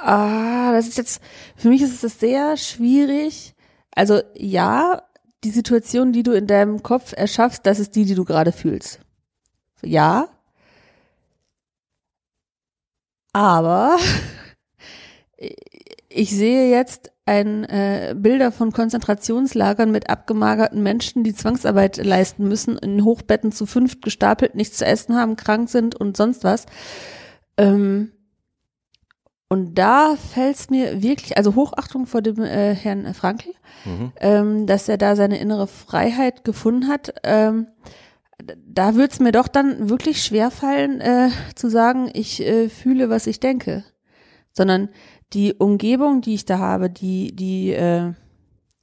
[0.00, 1.22] Ah, das ist jetzt.
[1.56, 3.54] Für mich ist es sehr schwierig.
[3.94, 5.02] Also, ja,
[5.44, 9.00] die Situation, die du in deinem Kopf erschaffst, das ist die, die du gerade fühlst.
[9.82, 10.28] Ja.
[13.32, 13.96] Aber
[16.08, 22.78] ich sehe jetzt ein äh, Bilder von Konzentrationslagern mit abgemagerten Menschen, die Zwangsarbeit leisten müssen,
[22.78, 26.64] in Hochbetten zu fünft gestapelt, nichts zu essen haben, krank sind und sonst was.
[27.58, 28.12] Ähm,
[29.48, 33.54] und da fällt es mir wirklich, also Hochachtung vor dem äh, Herrn Frankl,
[34.20, 37.14] ähm, dass er da seine innere Freiheit gefunden hat.
[37.24, 37.66] Ähm,
[38.66, 43.26] da würde es mir doch dann wirklich schwerfallen, äh, zu sagen, ich äh, fühle, was
[43.26, 43.84] ich denke.
[44.52, 44.90] Sondern
[45.32, 48.12] die Umgebung, die ich da habe, die, die, äh,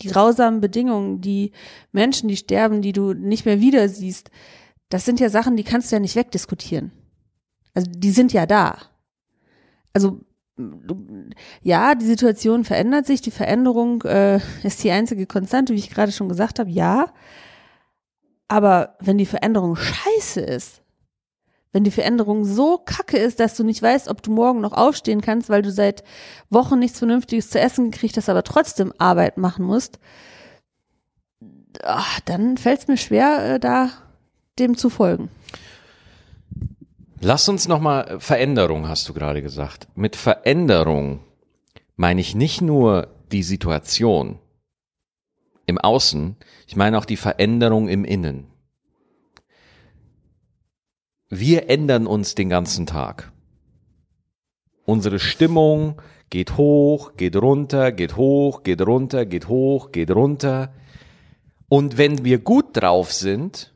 [0.01, 1.51] die grausamen Bedingungen, die
[1.91, 4.31] Menschen, die sterben, die du nicht mehr wieder siehst,
[4.89, 6.91] das sind ja Sachen, die kannst du ja nicht wegdiskutieren.
[7.75, 8.77] Also die sind ja da.
[9.93, 10.21] Also
[11.61, 16.11] ja, die Situation verändert sich, die Veränderung äh, ist die einzige Konstante, wie ich gerade
[16.11, 17.07] schon gesagt habe, ja.
[18.47, 20.81] Aber wenn die Veränderung scheiße ist,
[21.73, 25.19] wenn die Veränderung so kacke ist, dass du nicht weißt, ob du morgen noch aufstehen
[25.19, 26.05] kannst, weil du seit
[26.49, 29.99] Wochen nichts Vernünftiges zu essen gekriegt hast, aber trotzdem Arbeit machen musst,
[31.83, 33.89] ach, dann fällt es mir schwer, äh, da
[34.57, 35.29] dem zu folgen.
[37.27, 39.87] Lass uns nochmal, Veränderung hast du gerade gesagt.
[39.95, 41.21] Mit Veränderung
[41.95, 44.37] meine ich nicht nur die Situation
[45.65, 46.35] im Außen,
[46.67, 48.45] ich meine auch die Veränderung im Innen.
[51.27, 53.31] Wir ändern uns den ganzen Tag.
[54.85, 60.75] Unsere Stimmung geht hoch, geht runter, geht hoch, geht runter, geht hoch, geht runter.
[61.69, 63.74] Und wenn wir gut drauf sind,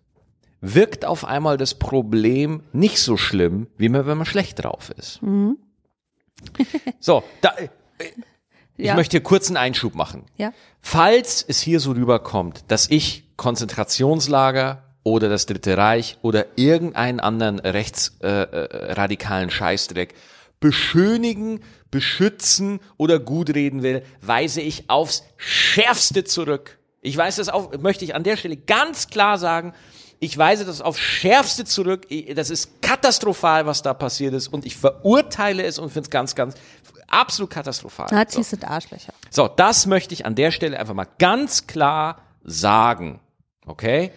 [0.61, 5.19] wirkt auf einmal das Problem nicht so schlimm, wie man, wenn man schlecht drauf ist.
[6.99, 7.69] so, da, äh,
[8.77, 8.95] ich Ja.
[8.95, 10.23] möchte hier kurz einen Einschub machen.
[10.37, 10.53] Ja.
[10.81, 17.59] Falls es hier so rüberkommt, dass ich Konzentrationslager oder das Dritte Reich oder irgendeinen anderen
[17.59, 20.13] rechtsradikalen äh, radikalen Scheißdreck
[20.59, 26.79] beschönigen, beschützen oder gutreden will, weise ich aufs Schärfste zurück.
[27.01, 29.73] Ich weise das auf, möchte ich an der Stelle ganz klar sagen,
[30.19, 32.07] ich weise das aufs Schärfste zurück.
[32.35, 36.35] Das ist katastrophal, was da passiert ist und ich verurteile es und finde es ganz,
[36.35, 36.55] ganz
[37.07, 38.07] absolut katastrophal.
[38.09, 38.15] So.
[38.15, 39.13] Nazis sind Arschlöcher.
[39.29, 43.19] So, das möchte ich an der Stelle einfach mal ganz klar sagen.
[43.65, 44.11] Okay?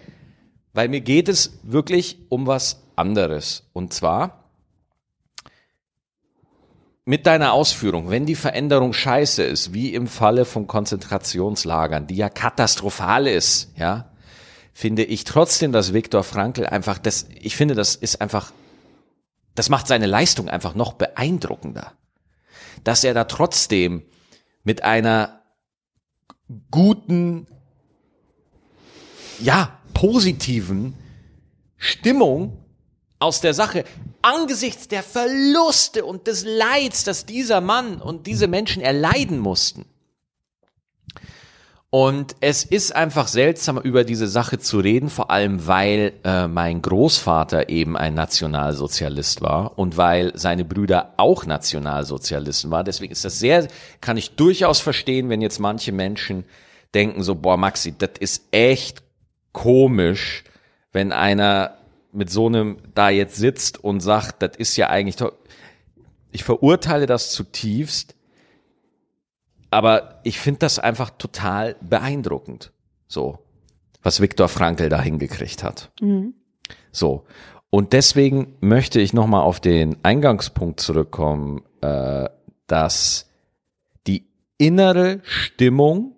[0.73, 3.69] Weil mir geht es wirklich um was anderes.
[3.73, 4.43] Und zwar
[7.05, 12.29] mit deiner Ausführung, wenn die Veränderung scheiße ist, wie im Falle von Konzentrationslagern, die ja
[12.29, 14.12] katastrophal ist, ja,
[14.73, 18.53] finde ich trotzdem, dass Viktor Frankl einfach das, ich finde, das ist einfach,
[19.55, 21.93] das macht seine Leistung einfach noch beeindruckender.
[22.85, 24.03] Dass er da trotzdem
[24.65, 25.43] mit einer
[26.71, 27.47] guten,
[29.41, 30.95] ja, positiven
[31.77, 32.59] Stimmung
[33.19, 33.85] aus der Sache
[34.23, 39.85] angesichts der Verluste und des Leids, das dieser Mann und diese Menschen erleiden mussten.
[41.95, 46.81] Und es ist einfach seltsam, über diese Sache zu reden, vor allem weil äh, mein
[46.81, 52.87] Großvater eben ein Nationalsozialist war und weil seine Brüder auch Nationalsozialisten waren.
[52.87, 53.69] Deswegen ist das sehr,
[54.01, 56.45] kann ich durchaus verstehen, wenn jetzt manche Menschen
[56.95, 59.03] denken so, boah, Maxi, das ist echt
[59.53, 60.45] komisch,
[60.93, 61.77] wenn einer
[62.11, 65.17] mit so einem da jetzt sitzt und sagt, das ist ja eigentlich,
[66.31, 68.15] ich verurteile das zutiefst,
[69.73, 72.73] aber ich finde das einfach total beeindruckend,
[73.09, 73.39] so,
[74.03, 75.91] was Viktor Frankl da hingekriegt hat.
[76.93, 77.25] So.
[77.71, 82.29] Und deswegen möchte ich nochmal auf den Eingangspunkt zurückkommen, äh,
[82.67, 83.31] dass
[84.07, 86.17] die innere Stimmung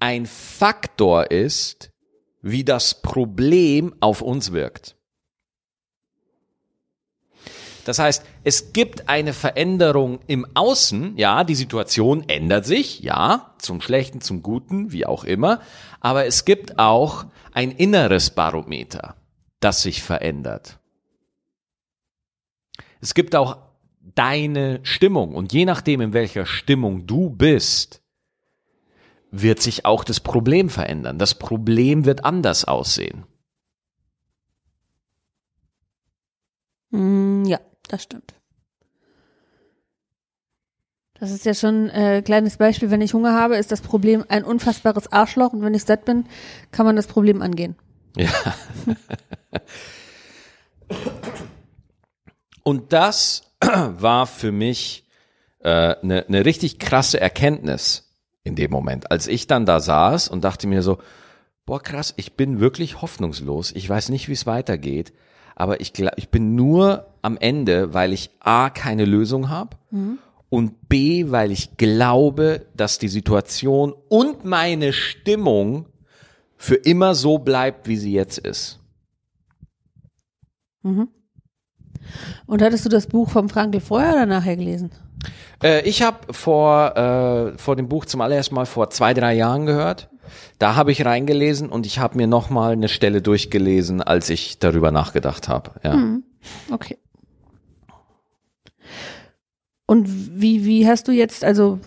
[0.00, 1.90] ein Faktor ist,
[2.40, 4.96] wie das Problem auf uns wirkt.
[7.84, 13.80] Das heißt, es gibt eine Veränderung im Außen, ja, die Situation ändert sich, ja, zum
[13.80, 15.60] Schlechten, zum Guten, wie auch immer,
[16.00, 19.16] aber es gibt auch ein inneres Barometer,
[19.60, 20.78] das sich verändert.
[23.00, 23.58] Es gibt auch
[24.14, 28.02] deine Stimmung und je nachdem, in welcher Stimmung du bist,
[29.30, 31.18] wird sich auch das Problem verändern.
[31.18, 33.24] Das Problem wird anders aussehen.
[36.90, 37.58] Mm, ja,
[37.94, 38.34] das stimmt.
[41.20, 42.90] Das ist ja schon ein äh, kleines Beispiel.
[42.90, 46.26] Wenn ich Hunger habe, ist das Problem ein unfassbares Arschloch und wenn ich satt bin,
[46.72, 47.76] kann man das Problem angehen.
[48.16, 48.30] Ja.
[52.64, 55.06] Und das war für mich
[55.62, 58.10] eine äh, ne, ne richtig krasse Erkenntnis
[58.42, 60.98] in dem Moment, als ich dann da saß und dachte mir so,
[61.64, 65.12] boah krass, ich bin wirklich hoffnungslos, ich weiß nicht, wie es weitergeht,
[65.54, 70.18] aber ich, ich bin nur am Ende, weil ich A, keine Lösung habe mhm.
[70.50, 75.86] und B, weil ich glaube, dass die Situation und meine Stimmung
[76.56, 78.80] für immer so bleibt, wie sie jetzt ist.
[80.82, 81.08] Mhm.
[82.46, 84.90] Und hattest du das Buch vom Frankl vorher oder nachher gelesen?
[85.62, 89.66] Äh, ich habe vor, äh, vor dem Buch zum allerersten Mal vor zwei, drei Jahren
[89.66, 90.10] gehört.
[90.58, 94.90] Da habe ich reingelesen und ich habe mir nochmal eine Stelle durchgelesen, als ich darüber
[94.90, 95.72] nachgedacht habe.
[95.82, 95.96] Ja.
[95.96, 96.24] Mhm.
[96.70, 96.98] Okay.
[99.86, 101.78] Und wie, wie hast du jetzt, also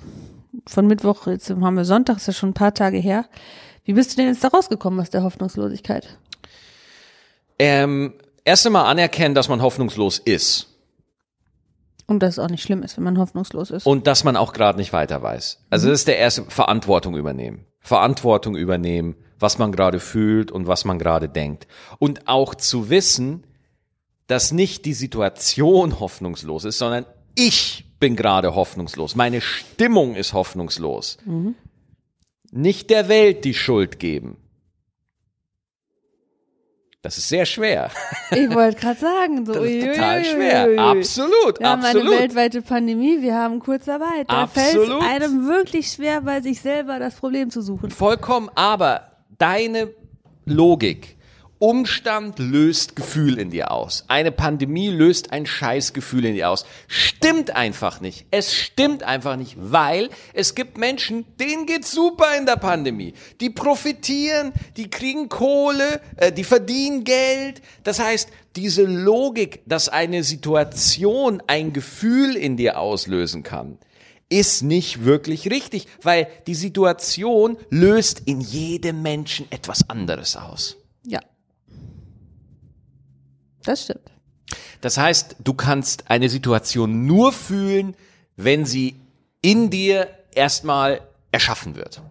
[0.67, 3.25] von Mittwoch, jetzt haben wir Sonntag, ist ja schon ein paar Tage her.
[3.83, 6.17] Wie bist du denn jetzt da rausgekommen aus der Hoffnungslosigkeit?
[7.57, 8.13] Ähm,
[8.45, 10.67] erst einmal anerkennen, dass man hoffnungslos ist.
[12.05, 13.85] Und dass es auch nicht schlimm ist, wenn man hoffnungslos ist.
[13.85, 15.65] Und dass man auch gerade nicht weiter weiß.
[15.69, 17.65] Also das ist der erste Verantwortung übernehmen.
[17.87, 21.67] Verantwortung übernehmen, was man gerade fühlt und was man gerade denkt.
[21.99, 23.45] Und auch zu wissen,
[24.27, 29.15] dass nicht die Situation hoffnungslos ist, sondern ich bin gerade hoffnungslos.
[29.15, 31.17] Meine Stimmung ist hoffnungslos.
[31.25, 31.55] Mhm.
[32.51, 34.35] Nicht der Welt die Schuld geben.
[37.07, 37.89] Das ist sehr schwer.
[38.31, 40.77] Ich wollte gerade sagen, so das ist total schwer.
[40.77, 44.29] Absolut, wir haben eine weltweite Pandemie, wir haben Kurzarbeit.
[44.29, 47.91] Da fällt es einem wirklich schwer, bei sich selber das Problem zu suchen.
[47.91, 49.03] Vollkommen, aber
[49.37, 49.87] deine
[50.43, 51.16] Logik
[51.59, 54.05] Umstand löst Gefühl in dir aus.
[54.07, 56.65] Eine Pandemie löst ein Scheißgefühl in dir aus.
[56.87, 58.25] Stimmt einfach nicht.
[58.29, 63.13] Es stimmt einfach nicht, weil es gibt Menschen, denen geht's super in der Pandemie.
[63.41, 67.61] Die profitieren, die kriegen Kohle, äh, die verdienen Geld.
[67.83, 73.79] Das heißt, diese Logik, dass eine Situation ein Gefühl in dir auslösen kann,
[74.29, 80.77] ist nicht wirklich richtig, weil die Situation löst in jedem Menschen etwas anderes aus.
[81.05, 81.21] Ja.
[83.63, 84.11] Das stimmt.
[84.81, 87.95] Das heißt, du kannst eine Situation nur fühlen,
[88.35, 88.95] wenn sie
[89.41, 92.01] in dir erstmal erschaffen wird.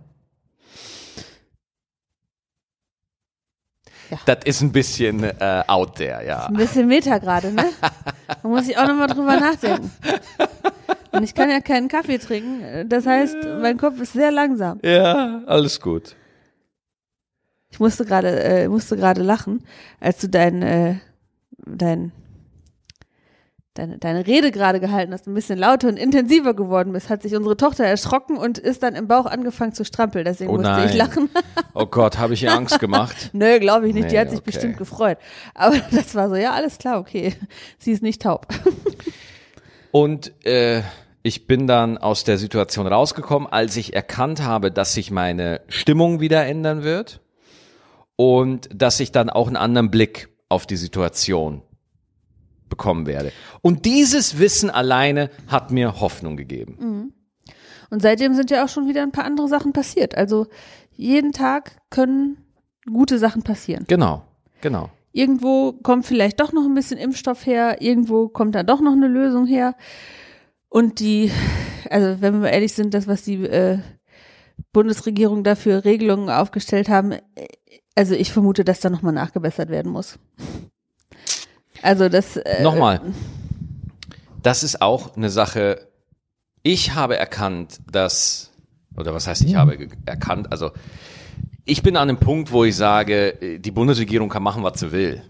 [4.10, 4.18] Ja.
[4.24, 6.46] Das ist ein bisschen äh, out there, ja.
[6.46, 7.64] Ein bisschen Meta gerade, ne?
[8.42, 9.90] Da muss ich auch nochmal drüber nachdenken.
[11.12, 12.88] Und ich kann ja keinen Kaffee trinken.
[12.88, 14.78] Das heißt, mein Kopf ist sehr langsam.
[14.84, 16.14] Ja, alles gut.
[17.70, 19.64] Ich musste gerade, äh, musste gerade lachen,
[20.00, 20.96] als du dein äh,
[21.66, 22.12] dein,
[23.74, 27.34] deine, deine Rede gerade gehalten hast, ein bisschen lauter und intensiver geworden bist, hat sich
[27.34, 30.24] unsere Tochter erschrocken und ist dann im Bauch angefangen zu strampeln.
[30.24, 31.28] Deswegen oh musste ich lachen.
[31.74, 33.30] oh Gott, habe ich ihr Angst gemacht?
[33.32, 34.04] Nö, glaube ich nicht.
[34.04, 34.50] Nee, Die hat sich okay.
[34.50, 35.18] bestimmt gefreut.
[35.54, 37.34] Aber das war so, ja, alles klar, okay.
[37.78, 38.46] Sie ist nicht taub.
[39.90, 40.82] und äh,
[41.22, 46.20] ich bin dann aus der Situation rausgekommen, als ich erkannt habe, dass sich meine Stimmung
[46.20, 47.20] wieder ändern wird
[48.14, 51.62] und dass ich dann auch einen anderen Blick auf die Situation
[52.68, 53.32] bekommen werde.
[53.62, 56.76] Und dieses Wissen alleine hat mir Hoffnung gegeben.
[56.78, 57.12] Mhm.
[57.90, 60.16] Und seitdem sind ja auch schon wieder ein paar andere Sachen passiert.
[60.16, 60.46] Also
[60.92, 62.38] jeden Tag können
[62.92, 63.84] gute Sachen passieren.
[63.86, 64.22] Genau,
[64.60, 64.90] genau.
[65.12, 69.08] Irgendwo kommt vielleicht doch noch ein bisschen Impfstoff her, irgendwo kommt da doch noch eine
[69.08, 69.74] Lösung her.
[70.68, 71.30] Und die,
[71.88, 73.78] also wenn wir ehrlich sind, das, was die äh,
[74.72, 77.14] Bundesregierung dafür Regelungen aufgestellt haben,
[77.96, 80.18] also ich vermute, dass da nochmal nachgebessert werden muss.
[81.82, 82.36] Also das.
[82.36, 83.00] Äh, nochmal.
[84.42, 85.88] Das ist auch eine Sache.
[86.62, 88.52] Ich habe erkannt, dass,
[88.96, 90.72] oder was heißt, ich habe erkannt, also
[91.64, 95.22] ich bin an einem Punkt, wo ich sage, die Bundesregierung kann machen, was sie will.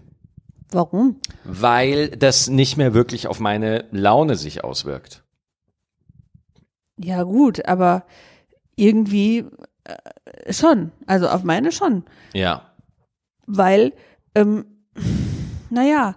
[0.71, 1.19] Warum?
[1.43, 5.23] Weil das nicht mehr wirklich auf meine Laune sich auswirkt.
[6.97, 8.05] Ja gut, aber
[8.75, 9.45] irgendwie
[9.87, 10.91] äh, schon.
[11.05, 12.03] Also auf meine schon.
[12.33, 12.61] Ja.
[13.45, 13.93] Weil,
[14.35, 14.65] ähm,
[15.69, 16.15] naja,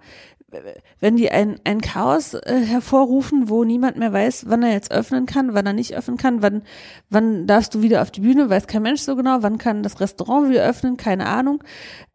[0.98, 5.26] wenn die ein, ein Chaos äh, hervorrufen, wo niemand mehr weiß, wann er jetzt öffnen
[5.26, 6.62] kann, wann er nicht öffnen kann, wann,
[7.08, 10.00] wann darfst du wieder auf die Bühne, weiß kein Mensch so genau, wann kann das
[10.00, 11.62] Restaurant wieder öffnen, keine Ahnung.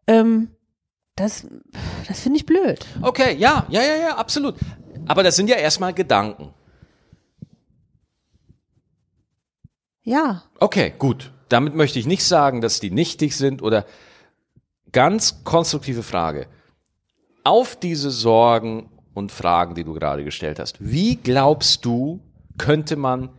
[0.06, 0.48] Ähm,
[1.16, 1.46] das,
[2.06, 2.84] das finde ich blöd.
[3.00, 4.56] Okay, ja, ja, ja, ja, absolut.
[5.06, 6.52] Aber das sind ja erstmal Gedanken.
[10.02, 10.42] Ja.
[10.60, 11.32] Okay, gut.
[11.48, 13.86] Damit möchte ich nicht sagen, dass die nichtig sind oder
[14.92, 16.46] ganz konstruktive Frage.
[17.44, 20.76] Auf diese Sorgen und Fragen, die du gerade gestellt hast.
[20.80, 22.20] Wie glaubst du,
[22.58, 23.30] könnte man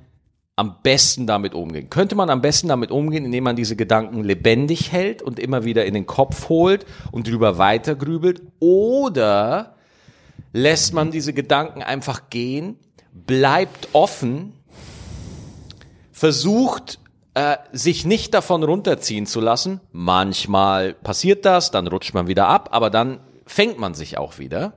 [0.55, 1.89] am besten damit umgehen?
[1.89, 5.85] Könnte man am besten damit umgehen, indem man diese Gedanken lebendig hält und immer wieder
[5.85, 8.41] in den Kopf holt und drüber weitergrübelt?
[8.59, 9.75] Oder
[10.53, 12.77] lässt man diese Gedanken einfach gehen,
[13.13, 14.53] bleibt offen,
[16.11, 16.99] versucht
[17.38, 19.80] äh, sich nicht davon runterziehen zu lassen.
[19.91, 24.73] Manchmal passiert das, dann rutscht man wieder ab, aber dann fängt man sich auch wieder.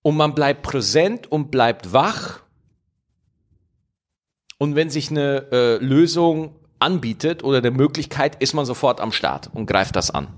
[0.00, 2.40] Und man bleibt präsent und bleibt wach.
[4.56, 9.50] Und wenn sich eine äh, Lösung anbietet oder eine Möglichkeit, ist man sofort am Start
[9.52, 10.28] und greift das an.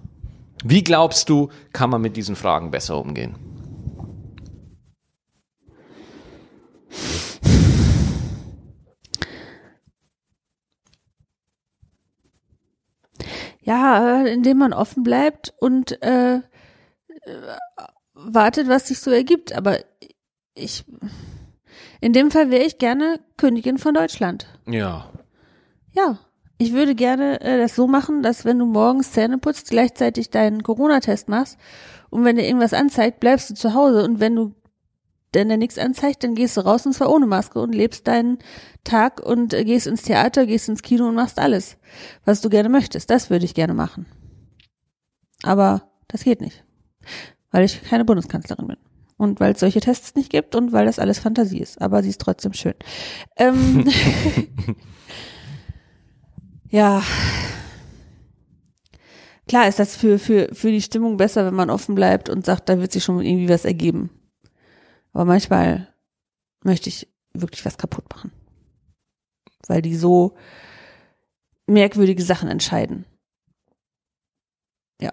[0.64, 3.36] Wie glaubst du, kann man mit diesen Fragen besser umgehen?
[13.62, 16.40] Ja, äh, indem man offen bleibt und äh, äh,
[18.14, 19.52] wartet, was sich so ergibt.
[19.54, 19.78] Aber
[20.54, 20.84] ich,
[22.00, 24.46] in dem Fall wäre ich gerne Königin von Deutschland.
[24.66, 25.10] Ja.
[25.92, 26.18] Ja,
[26.58, 30.62] ich würde gerne äh, das so machen, dass wenn du morgens Zähne putzt, gleichzeitig deinen
[30.62, 31.58] Corona-Test machst
[32.10, 34.54] und wenn dir irgendwas anzeigt, bleibst du zu Hause und wenn du
[35.34, 38.38] denn der nichts anzeigt, dann gehst du raus und zwar ohne Maske und lebst deinen
[38.84, 41.78] Tag und äh, gehst ins Theater, gehst ins Kino und machst alles,
[42.24, 43.10] was du gerne möchtest.
[43.10, 44.06] Das würde ich gerne machen.
[45.42, 46.64] Aber das geht nicht,
[47.50, 48.76] weil ich keine Bundeskanzlerin bin.
[49.16, 51.80] Und weil es solche Tests nicht gibt und weil das alles Fantasie ist.
[51.80, 52.74] Aber sie ist trotzdem schön.
[53.36, 53.88] Ähm,
[56.70, 57.02] ja.
[59.46, 62.68] Klar ist das für, für, für die Stimmung besser, wenn man offen bleibt und sagt,
[62.68, 64.10] da wird sich schon irgendwie was ergeben.
[65.12, 65.88] Aber manchmal
[66.62, 68.32] möchte ich wirklich was kaputt machen.
[69.66, 70.36] Weil die so
[71.66, 73.04] merkwürdige Sachen entscheiden.
[75.00, 75.12] Ja.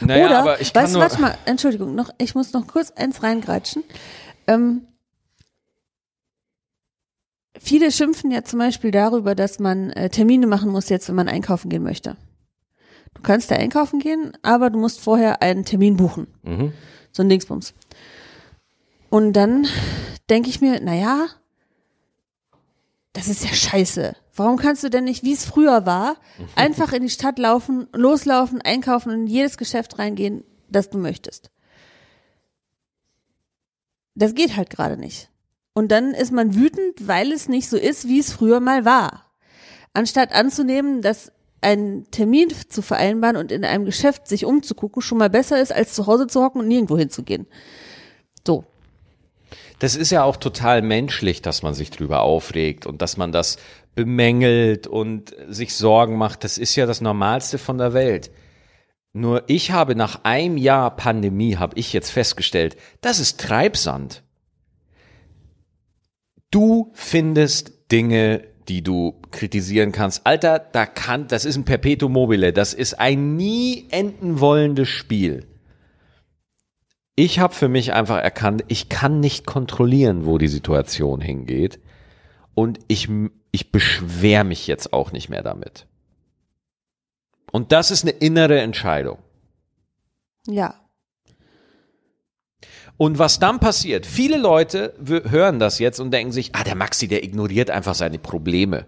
[0.00, 3.22] Naja, Oder, aber ich kann weißt warte mal, Entschuldigung, noch, ich muss noch kurz eins
[3.22, 3.84] reingratschen.
[4.46, 4.86] Ähm,
[7.58, 11.28] viele schimpfen ja zum Beispiel darüber, dass man äh, Termine machen muss jetzt, wenn man
[11.28, 12.16] einkaufen gehen möchte.
[13.14, 16.26] Du kannst da einkaufen gehen, aber du musst vorher einen Termin buchen.
[16.42, 16.72] Mhm.
[17.12, 17.74] So ein Dingsbums.
[19.14, 19.68] Und dann
[20.28, 21.28] denke ich mir, naja,
[23.12, 24.16] das ist ja scheiße.
[24.34, 26.16] Warum kannst du denn nicht, wie es früher war,
[26.56, 31.52] einfach in die Stadt laufen, loslaufen, einkaufen und in jedes Geschäft reingehen, das du möchtest?
[34.16, 35.30] Das geht halt gerade nicht.
[35.74, 39.30] Und dann ist man wütend, weil es nicht so ist, wie es früher mal war.
[39.92, 45.30] Anstatt anzunehmen, dass einen Termin zu vereinbaren und in einem Geschäft sich umzugucken schon mal
[45.30, 47.46] besser ist, als zu Hause zu hocken und nirgendwo hinzugehen.
[48.44, 48.64] So.
[49.78, 53.58] Das ist ja auch total menschlich, dass man sich drüber aufregt und dass man das
[53.94, 56.44] bemängelt und sich Sorgen macht.
[56.44, 58.30] Das ist ja das Normalste von der Welt.
[59.12, 64.22] Nur ich habe nach einem Jahr Pandemie, habe ich jetzt festgestellt, das ist Treibsand.
[66.50, 70.26] Du findest Dinge, die du kritisieren kannst.
[70.26, 72.52] Alter, da kann, das ist ein Perpetuum mobile.
[72.52, 75.46] Das ist ein nie enden wollendes Spiel.
[77.16, 81.80] Ich habe für mich einfach erkannt, ich kann nicht kontrollieren, wo die Situation hingeht.
[82.54, 83.08] Und ich,
[83.52, 85.86] ich beschwer mich jetzt auch nicht mehr damit.
[87.52, 89.18] Und das ist eine innere Entscheidung.
[90.46, 90.74] Ja.
[92.96, 97.08] Und was dann passiert, viele Leute hören das jetzt und denken sich, ah, der Maxi,
[97.08, 98.86] der ignoriert einfach seine Probleme.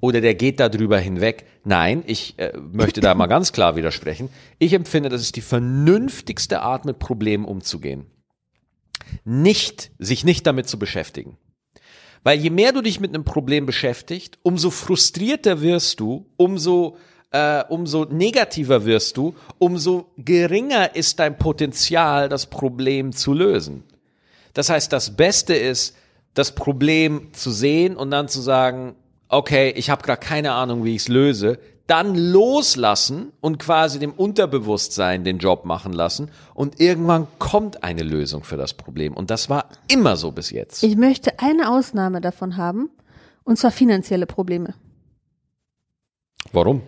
[0.00, 1.46] Oder der geht da drüber hinweg.
[1.64, 4.28] Nein, ich äh, möchte da mal ganz klar widersprechen.
[4.58, 8.06] Ich empfinde, das ist die vernünftigste Art, mit Problemen umzugehen.
[9.24, 11.38] Nicht, sich nicht damit zu beschäftigen.
[12.22, 16.96] Weil je mehr du dich mit einem Problem beschäftigst, umso frustrierter wirst du, umso
[17.30, 23.84] äh, umso negativer wirst du, umso geringer ist dein Potenzial, das Problem zu lösen.
[24.54, 25.96] Das heißt, das Beste ist,
[26.34, 28.94] das Problem zu sehen und dann zu sagen,
[29.28, 34.12] okay, ich habe gerade keine Ahnung, wie ich es löse, dann loslassen und quasi dem
[34.12, 39.48] Unterbewusstsein den Job machen lassen und irgendwann kommt eine Lösung für das Problem und das
[39.48, 40.82] war immer so bis jetzt.
[40.82, 42.90] Ich möchte eine Ausnahme davon haben
[43.44, 44.74] und zwar finanzielle Probleme.
[46.52, 46.82] Warum?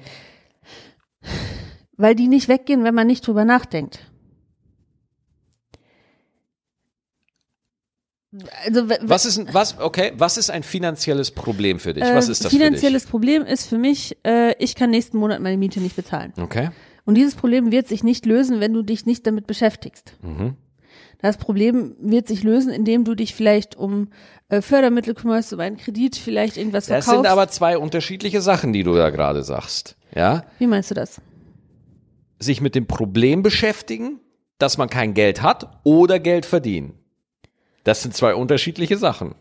[1.97, 4.01] Weil die nicht weggehen, wenn man nicht drüber nachdenkt.
[8.65, 12.05] Also, was ist ein, was, okay, was ist ein finanzielles Problem für dich?
[12.05, 13.07] Was äh, ist das finanzielles?
[13.07, 16.33] Problem ist für mich, äh, ich kann nächsten Monat meine Miete nicht bezahlen.
[16.39, 16.71] Okay.
[17.07, 20.13] Und dieses Problem wird sich nicht lösen, wenn du dich nicht damit beschäftigst.
[20.21, 20.57] Mhm.
[21.21, 24.09] Das Problem wird sich lösen, indem du dich vielleicht um
[24.51, 27.25] äh, Fördermittel kümmerst, um einen Kredit, vielleicht irgendwas Das verkaufst.
[27.25, 29.97] sind aber zwei unterschiedliche Sachen, die du da gerade sagst.
[30.15, 30.45] Ja?
[30.59, 31.21] Wie meinst du das?
[32.39, 34.21] Sich mit dem Problem beschäftigen
[34.59, 36.95] dass man kein Geld hat oder Geld verdienen.
[37.89, 39.35] Das sind zwei unterschiedliche Sachen.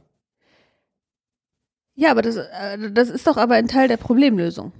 [1.96, 4.72] Ja, aber das, äh, das ist doch aber ein Teil der Problemlösung.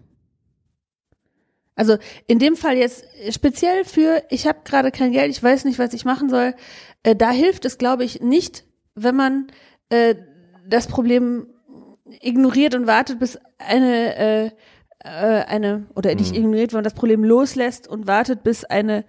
[1.76, 1.98] Also
[2.28, 5.94] in dem Fall jetzt speziell für, ich habe gerade kein Geld, ich weiß nicht, was
[5.94, 6.56] ich machen soll,
[7.04, 8.64] äh, da hilft es, glaube ich, nicht,
[8.96, 9.48] wenn man
[9.90, 10.16] äh,
[10.66, 11.48] das Problem
[12.22, 14.46] ignoriert und wartet, bis eine äh,
[15.00, 16.38] äh, eine oder nicht Mhm.
[16.38, 19.04] ignoriert, wenn man das Problem loslässt und wartet, bis eine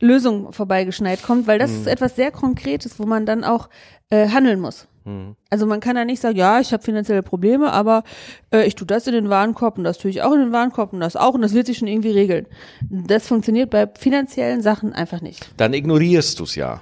[0.00, 1.92] Lösung vorbeigeschneit kommt, weil das ist Mhm.
[1.92, 3.68] etwas sehr Konkretes, wo man dann auch
[4.10, 4.86] äh, handeln muss.
[5.04, 5.36] Mhm.
[5.50, 8.04] Also man kann da nicht sagen, ja, ich habe finanzielle Probleme, aber
[8.52, 10.92] äh, ich tue das in den Warenkorb und das tue ich auch in den Warenkorb
[10.92, 12.46] und das auch und das wird sich schon irgendwie regeln.
[12.90, 15.50] Das funktioniert bei finanziellen Sachen einfach nicht.
[15.56, 16.80] Dann ignorierst du es ja.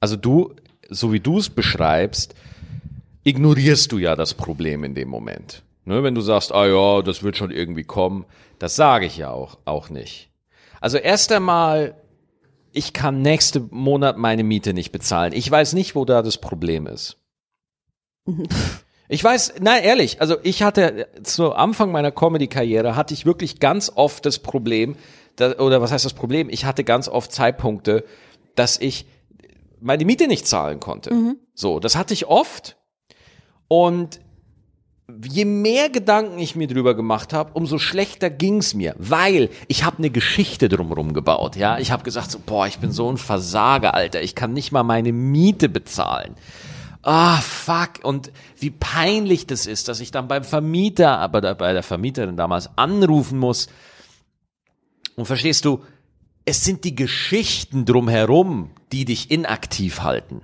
[0.00, 0.54] Also du,
[0.88, 2.34] so wie du es beschreibst,
[3.24, 5.62] ignorierst du ja das Problem in dem Moment.
[5.84, 8.24] Ne, wenn du sagst, ah ja, das wird schon irgendwie kommen,
[8.58, 10.30] das sage ich ja auch, auch nicht.
[10.80, 11.94] Also erst einmal,
[12.76, 15.32] ich kann nächste Monat meine Miete nicht bezahlen.
[15.32, 17.18] Ich weiß nicht, wo da das Problem ist.
[19.08, 23.88] Ich weiß, nein, ehrlich, also ich hatte zu Anfang meiner Comedy-Karriere hatte ich wirklich ganz
[23.94, 24.96] oft das Problem,
[25.36, 26.48] da, oder was heißt das Problem?
[26.50, 28.02] Ich hatte ganz oft Zeitpunkte,
[28.56, 29.06] dass ich
[29.80, 31.10] meine Miete nicht zahlen konnte.
[31.54, 32.76] So, das hatte ich oft.
[33.68, 34.18] Und
[35.24, 39.98] je mehr Gedanken ich mir drüber gemacht habe, umso schlechter ging's mir, weil ich habe
[39.98, 41.56] eine Geschichte drumherum gebaut.
[41.56, 44.72] Ja, ich habe gesagt so, boah, ich bin so ein Versager, Alter, ich kann nicht
[44.72, 46.34] mal meine Miete bezahlen.
[47.02, 48.02] Ah, fuck.
[48.04, 52.76] Und wie peinlich das ist, dass ich dann beim Vermieter, aber bei der Vermieterin damals
[52.76, 53.68] anrufen muss.
[55.14, 55.84] Und verstehst du,
[56.44, 60.42] es sind die Geschichten drumherum, die dich inaktiv halten.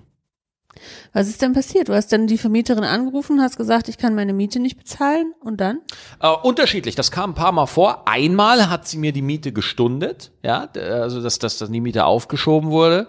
[1.12, 1.88] Was ist denn passiert?
[1.88, 5.60] Du hast dann die Vermieterin angerufen, hast gesagt, ich kann meine Miete nicht bezahlen und
[5.60, 5.80] dann?
[6.20, 8.08] Äh, unterschiedlich, das kam ein paar Mal vor.
[8.08, 12.70] Einmal hat sie mir die Miete gestundet, ja, also dass, dass, dass die Miete aufgeschoben
[12.70, 13.08] wurde.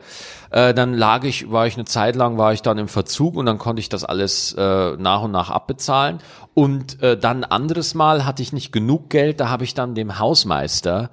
[0.52, 3.46] Äh, dann lag ich, war ich eine Zeit lang, war ich dann im Verzug und
[3.46, 6.20] dann konnte ich das alles äh, nach und nach abbezahlen.
[6.54, 9.96] Und äh, dann ein anderes Mal hatte ich nicht genug Geld, da habe ich dann
[9.96, 11.10] dem Hausmeister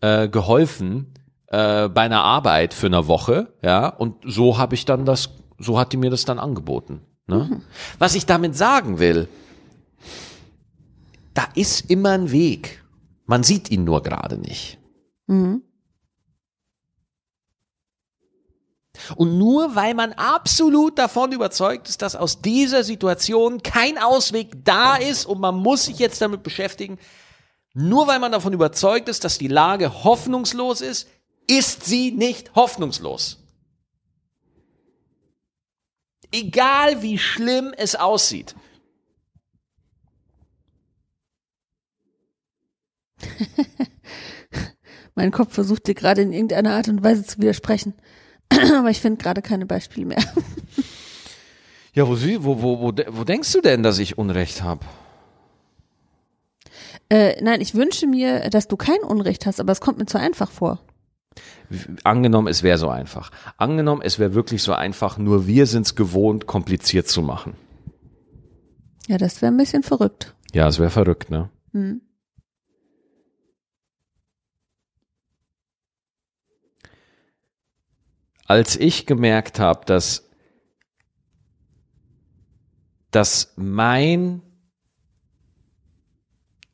[0.00, 1.14] äh, geholfen
[1.50, 5.30] äh, bei einer Arbeit für eine Woche, ja, und so habe ich dann das,
[5.60, 7.02] so hat die mir das dann angeboten.
[7.26, 7.62] Ne?
[7.98, 9.28] Was ich damit sagen will,
[11.34, 12.82] da ist immer ein Weg.
[13.26, 14.78] Man sieht ihn nur gerade nicht.
[15.28, 15.62] Mhm.
[19.16, 24.96] Und nur weil man absolut davon überzeugt ist, dass aus dieser Situation kein Ausweg da
[24.96, 26.98] ist und man muss sich jetzt damit beschäftigen,
[27.72, 31.08] nur weil man davon überzeugt ist, dass die Lage hoffnungslos ist,
[31.46, 33.39] ist sie nicht hoffnungslos.
[36.32, 38.54] Egal wie schlimm es aussieht.
[45.14, 47.94] Mein Kopf versucht dir gerade in irgendeiner Art und Weise zu widersprechen.
[48.50, 50.22] Aber ich finde gerade keine Beispiele mehr.
[51.92, 54.86] Ja, wo, wo, wo, wo denkst du denn, dass ich Unrecht habe?
[57.08, 60.16] Äh, nein, ich wünsche mir, dass du kein Unrecht hast, aber es kommt mir zu
[60.16, 60.78] einfach vor.
[62.02, 63.30] Angenommen, es wäre so einfach.
[63.56, 67.54] Angenommen, es wäre wirklich so einfach, nur wir sind es gewohnt, kompliziert zu machen.
[69.06, 70.34] Ja, das wäre ein bisschen verrückt.
[70.52, 71.50] Ja, es wäre verrückt, ne?
[71.72, 72.00] Hm.
[78.46, 80.28] Als ich gemerkt habe, dass,
[83.12, 84.42] dass mein,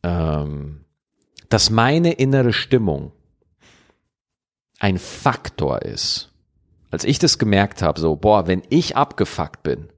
[0.03, 0.87] ähm,
[1.51, 3.13] dass meine innere Stimmung
[4.79, 6.33] ein Faktor ist.
[6.91, 9.89] Als ich das gemerkt habe, so, boah, wenn ich abgefuckt bin,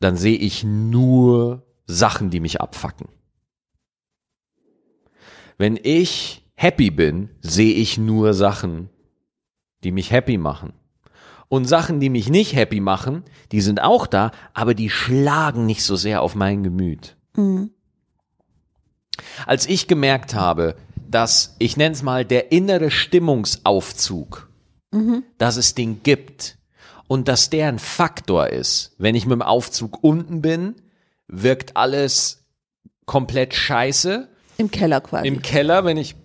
[0.00, 3.08] dann sehe ich nur Sachen, die mich abfacken.
[5.58, 8.90] Wenn ich happy bin, sehe ich nur Sachen,
[9.84, 10.72] die mich happy machen.
[11.48, 15.84] Und Sachen, die mich nicht happy machen, die sind auch da, aber die schlagen nicht
[15.84, 17.16] so sehr auf mein Gemüt.
[17.36, 17.70] Mhm.
[19.46, 20.76] Als ich gemerkt habe,
[21.10, 24.48] dass, ich nenne es mal, der innere Stimmungsaufzug,
[25.38, 26.58] dass es den gibt
[27.08, 28.94] und dass der ein Faktor ist.
[28.98, 30.74] Wenn ich mit dem Aufzug unten bin,
[31.28, 32.44] wirkt alles
[33.04, 34.28] komplett scheiße.
[34.58, 35.28] Im Keller quasi.
[35.28, 36.16] Im Keller, wenn ich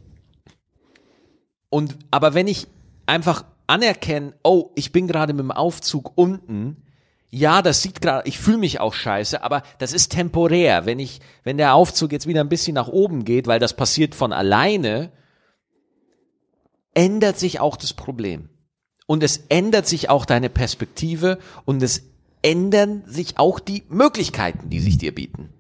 [1.70, 2.68] und aber wenn ich
[3.06, 6.84] einfach anerkenne, oh, ich bin gerade mit dem Aufzug unten,
[7.34, 10.86] ja, das sieht gerade, ich fühle mich auch scheiße, aber das ist temporär.
[10.86, 14.16] Wenn ich, wenn der Aufzug jetzt wieder ein bisschen nach oben geht, weil das passiert
[14.16, 15.14] von alleine,
[16.94, 18.50] ändert sich auch das Problem.
[19.08, 22.04] Und es ändert sich auch deine Perspektive und es
[22.42, 25.54] ändern sich auch die Möglichkeiten, die sich dir bieten.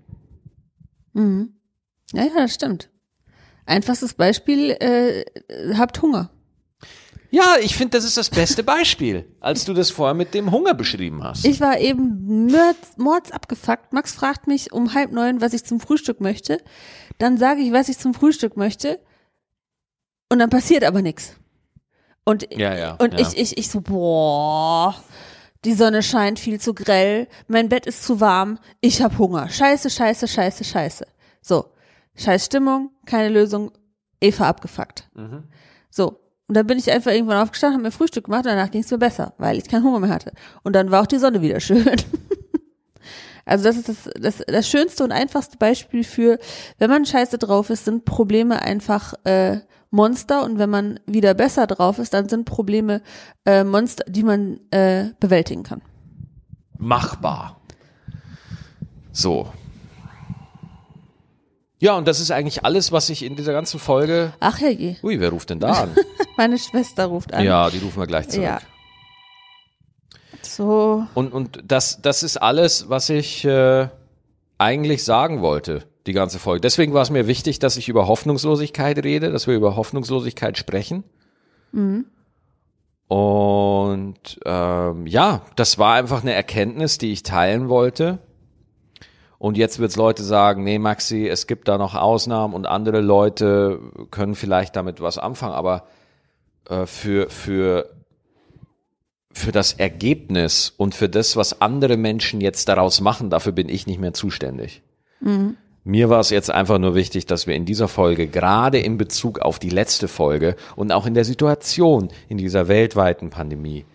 [2.12, 2.90] Ja, ja, das stimmt.
[3.66, 5.24] Einfachstes Beispiel, äh,
[5.78, 6.32] habt Hunger.
[7.34, 10.74] Ja, ich finde, das ist das beste Beispiel, als du das vorher mit dem Hunger
[10.74, 11.46] beschrieben hast.
[11.46, 13.94] Ich war eben mords, mords abgefuckt.
[13.94, 16.62] Max fragt mich um halb neun, was ich zum Frühstück möchte.
[17.20, 19.00] Dann sage ich, was ich zum Frühstück möchte.
[20.30, 21.36] Und dann passiert aber nichts.
[22.26, 23.20] Und, Ja, ja, und ja.
[23.20, 24.96] ich, ich, ich so, boah,
[25.64, 29.50] die Sonne scheint viel zu grell, mein Bett ist zu warm, ich hab Hunger.
[29.50, 31.08] Scheiße, scheiße, scheiße, scheiße.
[31.42, 31.66] So,
[32.16, 33.72] scheiß Stimmung, keine Lösung,
[34.20, 35.10] Eva abgefuckt.
[35.16, 35.46] Mhm.
[35.90, 36.21] So,
[36.52, 38.92] und dann bin ich einfach irgendwann aufgestanden, habe mir Frühstück gemacht und danach ging es
[38.92, 40.34] mir besser, weil ich keinen Hunger mehr hatte.
[40.64, 41.86] Und dann war auch die Sonne wieder schön.
[43.44, 46.38] Also das ist das, das, das schönste und einfachste Beispiel für,
[46.78, 51.66] wenn man scheiße drauf ist, sind Probleme einfach äh, Monster und wenn man wieder besser
[51.66, 53.02] drauf ist, dann sind Probleme
[53.46, 55.82] äh, Monster, die man äh, bewältigen kann.
[56.78, 57.60] Machbar.
[59.12, 59.52] So.
[61.82, 64.34] Ja, und das ist eigentlich alles, was ich in dieser ganzen Folge.
[64.40, 65.96] Ach herrje, Ui, wer ruft denn da an?
[66.38, 67.44] meine Schwester ruft an.
[67.44, 68.46] ja, die rufen wir gleich zurück.
[68.46, 68.62] Ja.
[70.44, 73.88] So, Und, und das, das ist alles, was ich äh,
[74.60, 76.62] eigentlich sagen wollte, die ganze Folge.
[76.62, 81.04] Deswegen war es mir wichtig, dass ich über Hoffnungslosigkeit rede, dass wir über Hoffnungslosigkeit sprechen.
[83.08, 88.20] Und ähm, ja, das war einfach eine Erkenntnis, die ich teilen wollte.
[89.42, 93.80] Und jetzt wird's Leute sagen, nee, Maxi, es gibt da noch Ausnahmen und andere Leute
[94.12, 95.88] können vielleicht damit was anfangen, aber
[96.70, 97.90] äh, für, für
[99.34, 103.88] für das Ergebnis und für das, was andere Menschen jetzt daraus machen, dafür bin ich
[103.88, 104.84] nicht mehr zuständig.
[105.86, 109.40] Mir war es jetzt einfach nur wichtig, dass wir in dieser Folge, gerade in Bezug
[109.40, 113.86] auf die letzte Folge und auch in der Situation in dieser weltweiten Pandemie,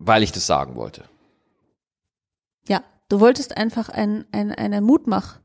[0.00, 1.04] weil ich das sagen wollte.
[2.66, 2.82] ja,
[3.14, 5.38] du wolltest einfach ein, ein, eine Mutmach,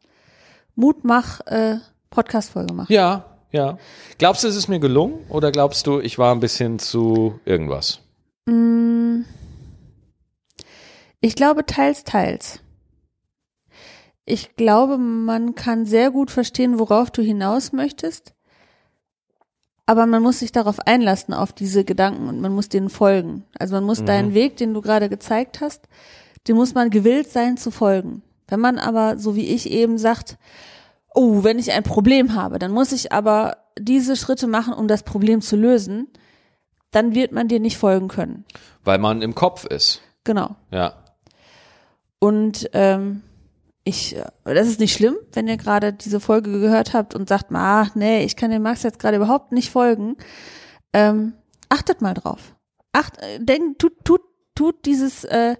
[0.76, 1.78] Mutmach äh,
[2.10, 2.92] Podcast-Folge machen.
[2.92, 3.78] Ja, ja.
[4.18, 8.00] Glaubst du, es ist mir gelungen oder glaubst du, ich war ein bisschen zu irgendwas?
[8.48, 9.22] Mm.
[11.22, 12.60] Ich glaube teils, teils.
[14.26, 18.34] Ich glaube, man kann sehr gut verstehen, worauf du hinaus möchtest,
[19.86, 23.46] aber man muss sich darauf einlassen, auf diese Gedanken und man muss denen folgen.
[23.60, 25.88] Also man muss deinen Weg, den du gerade gezeigt hast,
[26.50, 28.24] dem muss man gewillt sein zu folgen.
[28.48, 30.38] Wenn man aber, so wie ich eben sagt,
[31.14, 35.04] oh, wenn ich ein Problem habe, dann muss ich aber diese Schritte machen, um das
[35.04, 36.08] Problem zu lösen,
[36.92, 38.46] dann wird man dir nicht folgen können.
[38.84, 40.02] Weil man im Kopf ist.
[40.24, 40.56] Genau.
[40.72, 41.06] Ja.
[42.20, 43.22] Und ähm,
[43.84, 47.52] ich, äh, das ist nicht schlimm, wenn ihr gerade diese Folge gehört habt und sagt,
[47.54, 50.18] ah, nee, ich kann dem Max jetzt gerade überhaupt nicht folgen.
[50.94, 51.34] Ähm,
[51.70, 52.56] achtet mal drauf.
[52.92, 54.22] Acht, äh, denkt, tut, tut,
[54.60, 55.56] tut dieses, äh,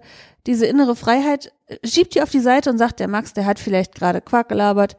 [0.46, 3.94] diese innere Freiheit, schiebt die auf die Seite und sagt, der Max, der hat vielleicht
[3.94, 4.98] gerade Quark gelabert.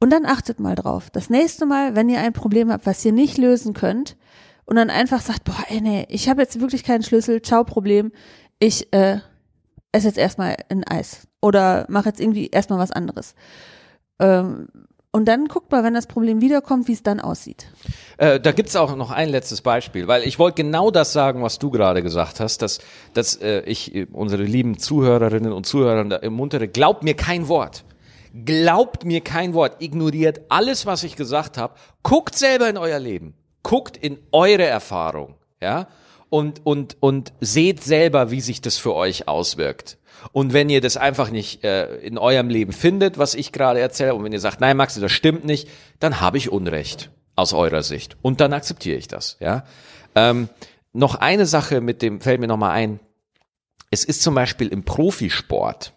[0.00, 1.10] Und dann achtet mal drauf.
[1.10, 4.16] Das nächste Mal, wenn ihr ein Problem habt, was ihr nicht lösen könnt,
[4.64, 8.12] und dann einfach sagt, boah, ey, nee, ich habe jetzt wirklich keinen Schlüssel, ciao Problem,
[8.58, 9.20] ich äh,
[9.92, 13.34] esse jetzt erstmal ein Eis oder mache jetzt irgendwie erstmal was anderes.
[14.18, 14.68] Ähm,
[15.10, 17.66] und dann guckt mal, wenn das Problem wiederkommt, wie es dann aussieht.
[18.18, 21.58] Äh, da gibt's auch noch ein letztes Beispiel, weil ich wollte genau das sagen, was
[21.58, 22.80] du gerade gesagt hast, dass,
[23.14, 27.84] dass äh, ich äh, unsere lieben Zuhörerinnen und Zuhörer da ermuntere, glaubt mir kein Wort.
[28.44, 33.34] Glaubt mir kein Wort, ignoriert alles, was ich gesagt habe, guckt selber in euer Leben,
[33.62, 35.88] guckt in eure Erfahrung, ja,
[36.28, 39.96] und, und, und seht selber, wie sich das für euch auswirkt.
[40.32, 44.14] Und wenn ihr das einfach nicht äh, in eurem Leben findet, was ich gerade erzähle,
[44.14, 45.68] und wenn ihr sagt, nein, Maxi, das stimmt nicht,
[46.00, 48.16] dann habe ich Unrecht aus eurer Sicht.
[48.22, 49.64] Und dann akzeptiere ich das, ja.
[50.14, 50.48] Ähm,
[50.92, 53.00] noch eine Sache mit dem, fällt mir nochmal ein.
[53.90, 55.92] Es ist zum Beispiel im Profisport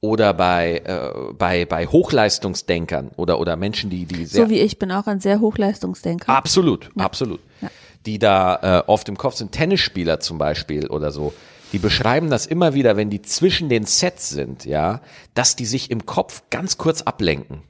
[0.00, 4.78] oder bei, äh, bei, bei Hochleistungsdenkern oder, oder Menschen, die, die sehr So wie ich
[4.78, 6.28] bin auch ein sehr Hochleistungsdenker.
[6.28, 7.40] Absolut, absolut.
[7.62, 7.70] Ja.
[8.04, 11.32] Die da äh, oft im Kopf sind, Tennisspieler zum Beispiel oder so,
[11.74, 15.00] die beschreiben das immer wieder, wenn die zwischen den Sets sind, ja,
[15.34, 17.64] dass die sich im Kopf ganz kurz ablenken.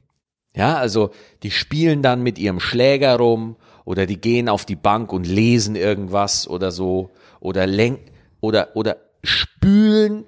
[0.55, 1.09] Ja, also
[1.43, 5.75] die spielen dann mit ihrem Schläger rum oder die gehen auf die Bank und lesen
[5.75, 8.11] irgendwas oder so oder lenken
[8.43, 10.27] oder oder spülen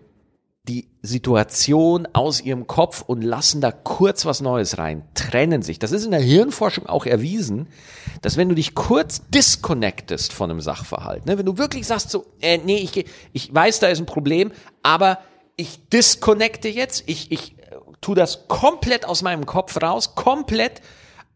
[0.68, 5.78] die Situation aus ihrem Kopf und lassen da kurz was Neues rein, trennen sich.
[5.78, 7.68] Das ist in der Hirnforschung auch erwiesen,
[8.22, 12.26] dass wenn du dich kurz disconnectest von einem Sachverhalt, ne, wenn du wirklich sagst so,
[12.40, 14.50] äh, nee, ich, ich weiß, da ist ein Problem,
[14.82, 15.18] aber
[15.56, 20.80] ich disconnecte jetzt, ich, ich äh, tu das komplett aus meinem Kopf raus, komplett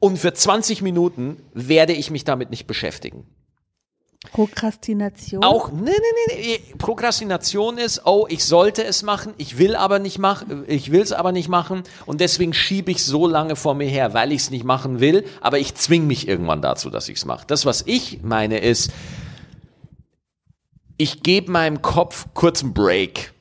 [0.01, 3.27] und für 20 Minuten werde ich mich damit nicht beschäftigen.
[4.33, 5.43] Prokrastination.
[5.43, 6.75] Auch, nee, nee, nee, nee.
[6.77, 11.13] Prokrastination ist, oh, ich sollte es machen, ich will aber nicht machen, ich will es
[11.13, 14.51] aber nicht machen und deswegen schiebe ich so lange vor mir her, weil ich es
[14.51, 17.47] nicht machen will, aber ich zwing mich irgendwann dazu, dass ich es mache.
[17.47, 18.91] Das, was ich meine, ist,
[20.99, 23.33] ich gebe meinem Kopf kurz einen Break.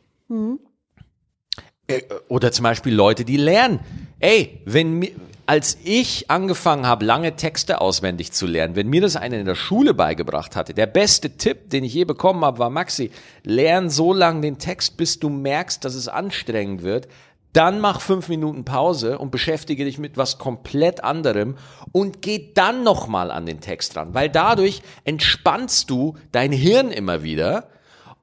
[1.88, 3.82] Äh, Oder zum Beispiel Leute, die lernen.
[4.20, 5.12] Ey, wenn mir,
[5.50, 9.56] als ich angefangen habe, lange Texte auswendig zu lernen, wenn mir das einer in der
[9.56, 13.10] Schule beigebracht hatte, der beste Tipp, den ich je bekommen habe, war Maxi,
[13.44, 17.08] lern so lange den Text, bis du merkst, dass es anstrengend wird.
[17.52, 21.58] Dann mach fünf Minuten Pause und beschäftige dich mit was komplett anderem
[21.92, 27.24] und geh dann nochmal an den Text ran, weil dadurch entspannst du dein Hirn immer
[27.24, 27.70] wieder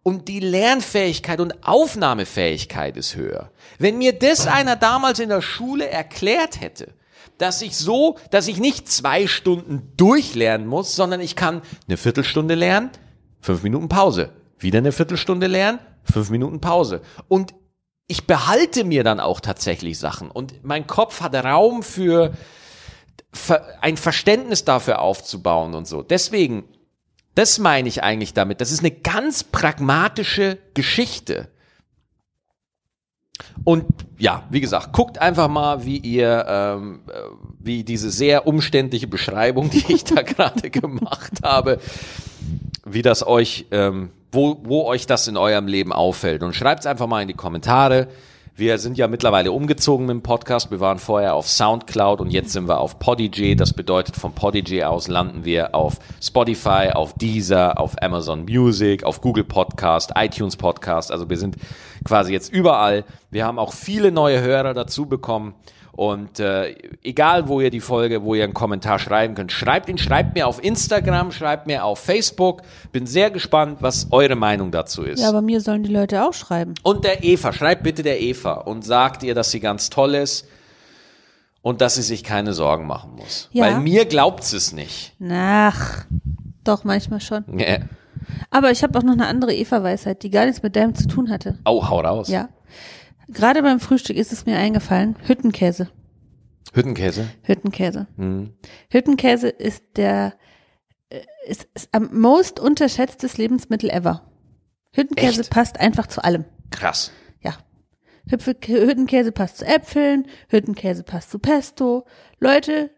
[0.04, 3.50] und die Lernfähigkeit und Aufnahmefähigkeit ist höher.
[3.80, 6.94] Wenn mir das einer damals in der Schule erklärt hätte,
[7.38, 12.54] dass ich so, dass ich nicht zwei Stunden durchlernen muss, sondern ich kann eine Viertelstunde
[12.54, 12.90] lernen,
[13.40, 17.02] fünf Minuten Pause, wieder eine Viertelstunde lernen, fünf Minuten Pause.
[17.28, 17.54] Und
[18.08, 22.32] ich behalte mir dann auch tatsächlich Sachen und mein Kopf hat Raum für
[23.80, 26.02] ein Verständnis dafür aufzubauen und so.
[26.02, 26.64] Deswegen,
[27.34, 28.60] das meine ich eigentlich damit.
[28.60, 31.48] Das ist eine ganz pragmatische Geschichte.
[33.64, 33.84] Und
[34.18, 37.12] ja, wie gesagt, guckt einfach mal, wie ihr, ähm, äh,
[37.58, 41.78] wie diese sehr umständliche Beschreibung, die ich da gerade gemacht habe,
[42.84, 46.42] wie das euch, ähm, wo, wo euch das in eurem Leben auffällt.
[46.42, 48.08] Und schreibt es einfach mal in die Kommentare.
[48.58, 50.70] Wir sind ja mittlerweile umgezogen mit dem Podcast.
[50.70, 53.54] Wir waren vorher auf Soundcloud und jetzt sind wir auf Podigy.
[53.54, 59.20] Das bedeutet, von Podigy aus landen wir auf Spotify, auf Deezer, auf Amazon Music, auf
[59.20, 61.12] Google Podcast, iTunes Podcast.
[61.12, 61.56] Also wir sind
[62.02, 63.04] quasi jetzt überall.
[63.30, 65.54] Wir haben auch viele neue Hörer dazu bekommen.
[65.96, 69.96] Und äh, egal, wo ihr die Folge, wo ihr einen Kommentar schreiben könnt, schreibt ihn,
[69.96, 72.62] schreibt mir auf Instagram, schreibt mir auf Facebook.
[72.92, 75.22] Bin sehr gespannt, was eure Meinung dazu ist.
[75.22, 76.74] ja, aber mir sollen die Leute auch schreiben.
[76.82, 80.46] Und der Eva, schreibt bitte der Eva und sagt ihr, dass sie ganz toll ist
[81.62, 83.48] und dass sie sich keine Sorgen machen muss.
[83.52, 83.64] Ja.
[83.64, 85.14] Weil mir glaubt sie es nicht.
[85.32, 86.04] Ach,
[86.62, 87.44] doch, manchmal schon.
[87.46, 87.80] Nee.
[88.50, 91.30] Aber ich habe auch noch eine andere Eva-Weisheit, die gar nichts mit deinem zu tun
[91.30, 91.58] hatte.
[91.64, 92.28] Oh, hau raus.
[92.28, 92.50] Ja.
[93.28, 95.16] Gerade beim Frühstück ist es mir eingefallen.
[95.26, 95.88] Hüttenkäse.
[96.72, 97.28] Hüttenkäse.
[97.42, 98.06] Hüttenkäse.
[98.16, 98.54] Hm.
[98.90, 100.34] Hüttenkäse ist der,
[101.10, 104.30] äh, ist, ist am most unterschätztes Lebensmittel ever.
[104.92, 105.50] Hüttenkäse Echt?
[105.50, 106.44] passt einfach zu allem.
[106.70, 107.10] Krass.
[107.42, 107.56] Ja.
[108.28, 112.06] Hüpfe- Hüttenkäse passt zu Äpfeln, Hüttenkäse passt zu Pesto.
[112.40, 112.90] Leute,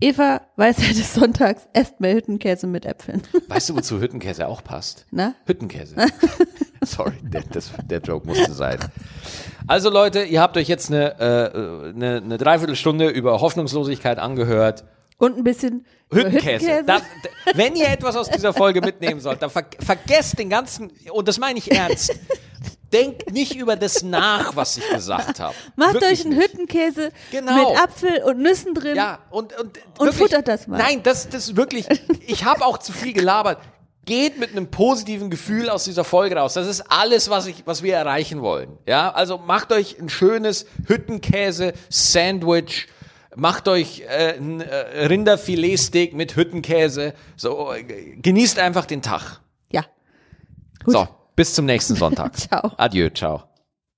[0.00, 3.22] Eva, Weisheit des Sonntags, esst mehr Hüttenkäse mit Äpfeln.
[3.48, 5.06] Weißt du, wozu Hüttenkäse auch passt?
[5.10, 5.34] Na?
[5.46, 5.96] Hüttenkäse.
[6.82, 8.78] Sorry, der, das, der Joke musste sein.
[9.66, 14.84] Also Leute, ihr habt euch jetzt eine, äh, eine, eine Dreiviertelstunde über Hoffnungslosigkeit angehört.
[15.18, 16.82] Und ein bisschen Hüttenkäse.
[16.86, 20.90] Das, d- wenn ihr etwas aus dieser Folge mitnehmen sollt, dann ver vergesst den ganzen,
[21.12, 22.14] und das meine ich ernst,
[22.92, 25.54] denkt nicht über das nach, was ich gesagt habe.
[25.76, 26.52] Macht Wirklich euch einen nicht.
[26.52, 27.70] Hüttenkäse Genau.
[27.70, 28.96] mit Apfel und Nüssen drin.
[28.96, 30.78] Ja, und, und, Und wirklich, futtert das mal.
[30.78, 31.86] Nein, das, das wirklich,
[32.26, 33.58] ich habe auch zu viel gelabert.
[34.06, 36.54] Geht mit einem positiven Gefühl aus dieser Folge raus.
[36.54, 38.78] Das ist alles, was, ich, was wir erreichen wollen.
[38.86, 42.86] Ja, also macht euch ein schönes Hüttenkäse-Sandwich.
[43.38, 47.14] Macht euch äh, ein äh, Rinderfiletsteak mit Hüttenkäse.
[47.36, 47.72] So,
[48.20, 49.40] genießt einfach den Tag.
[49.70, 49.84] Ja.
[50.84, 50.94] Gut.
[50.94, 52.36] So, bis zum nächsten Sonntag.
[52.36, 52.72] Ciao.
[52.76, 53.47] Adieu, ciao.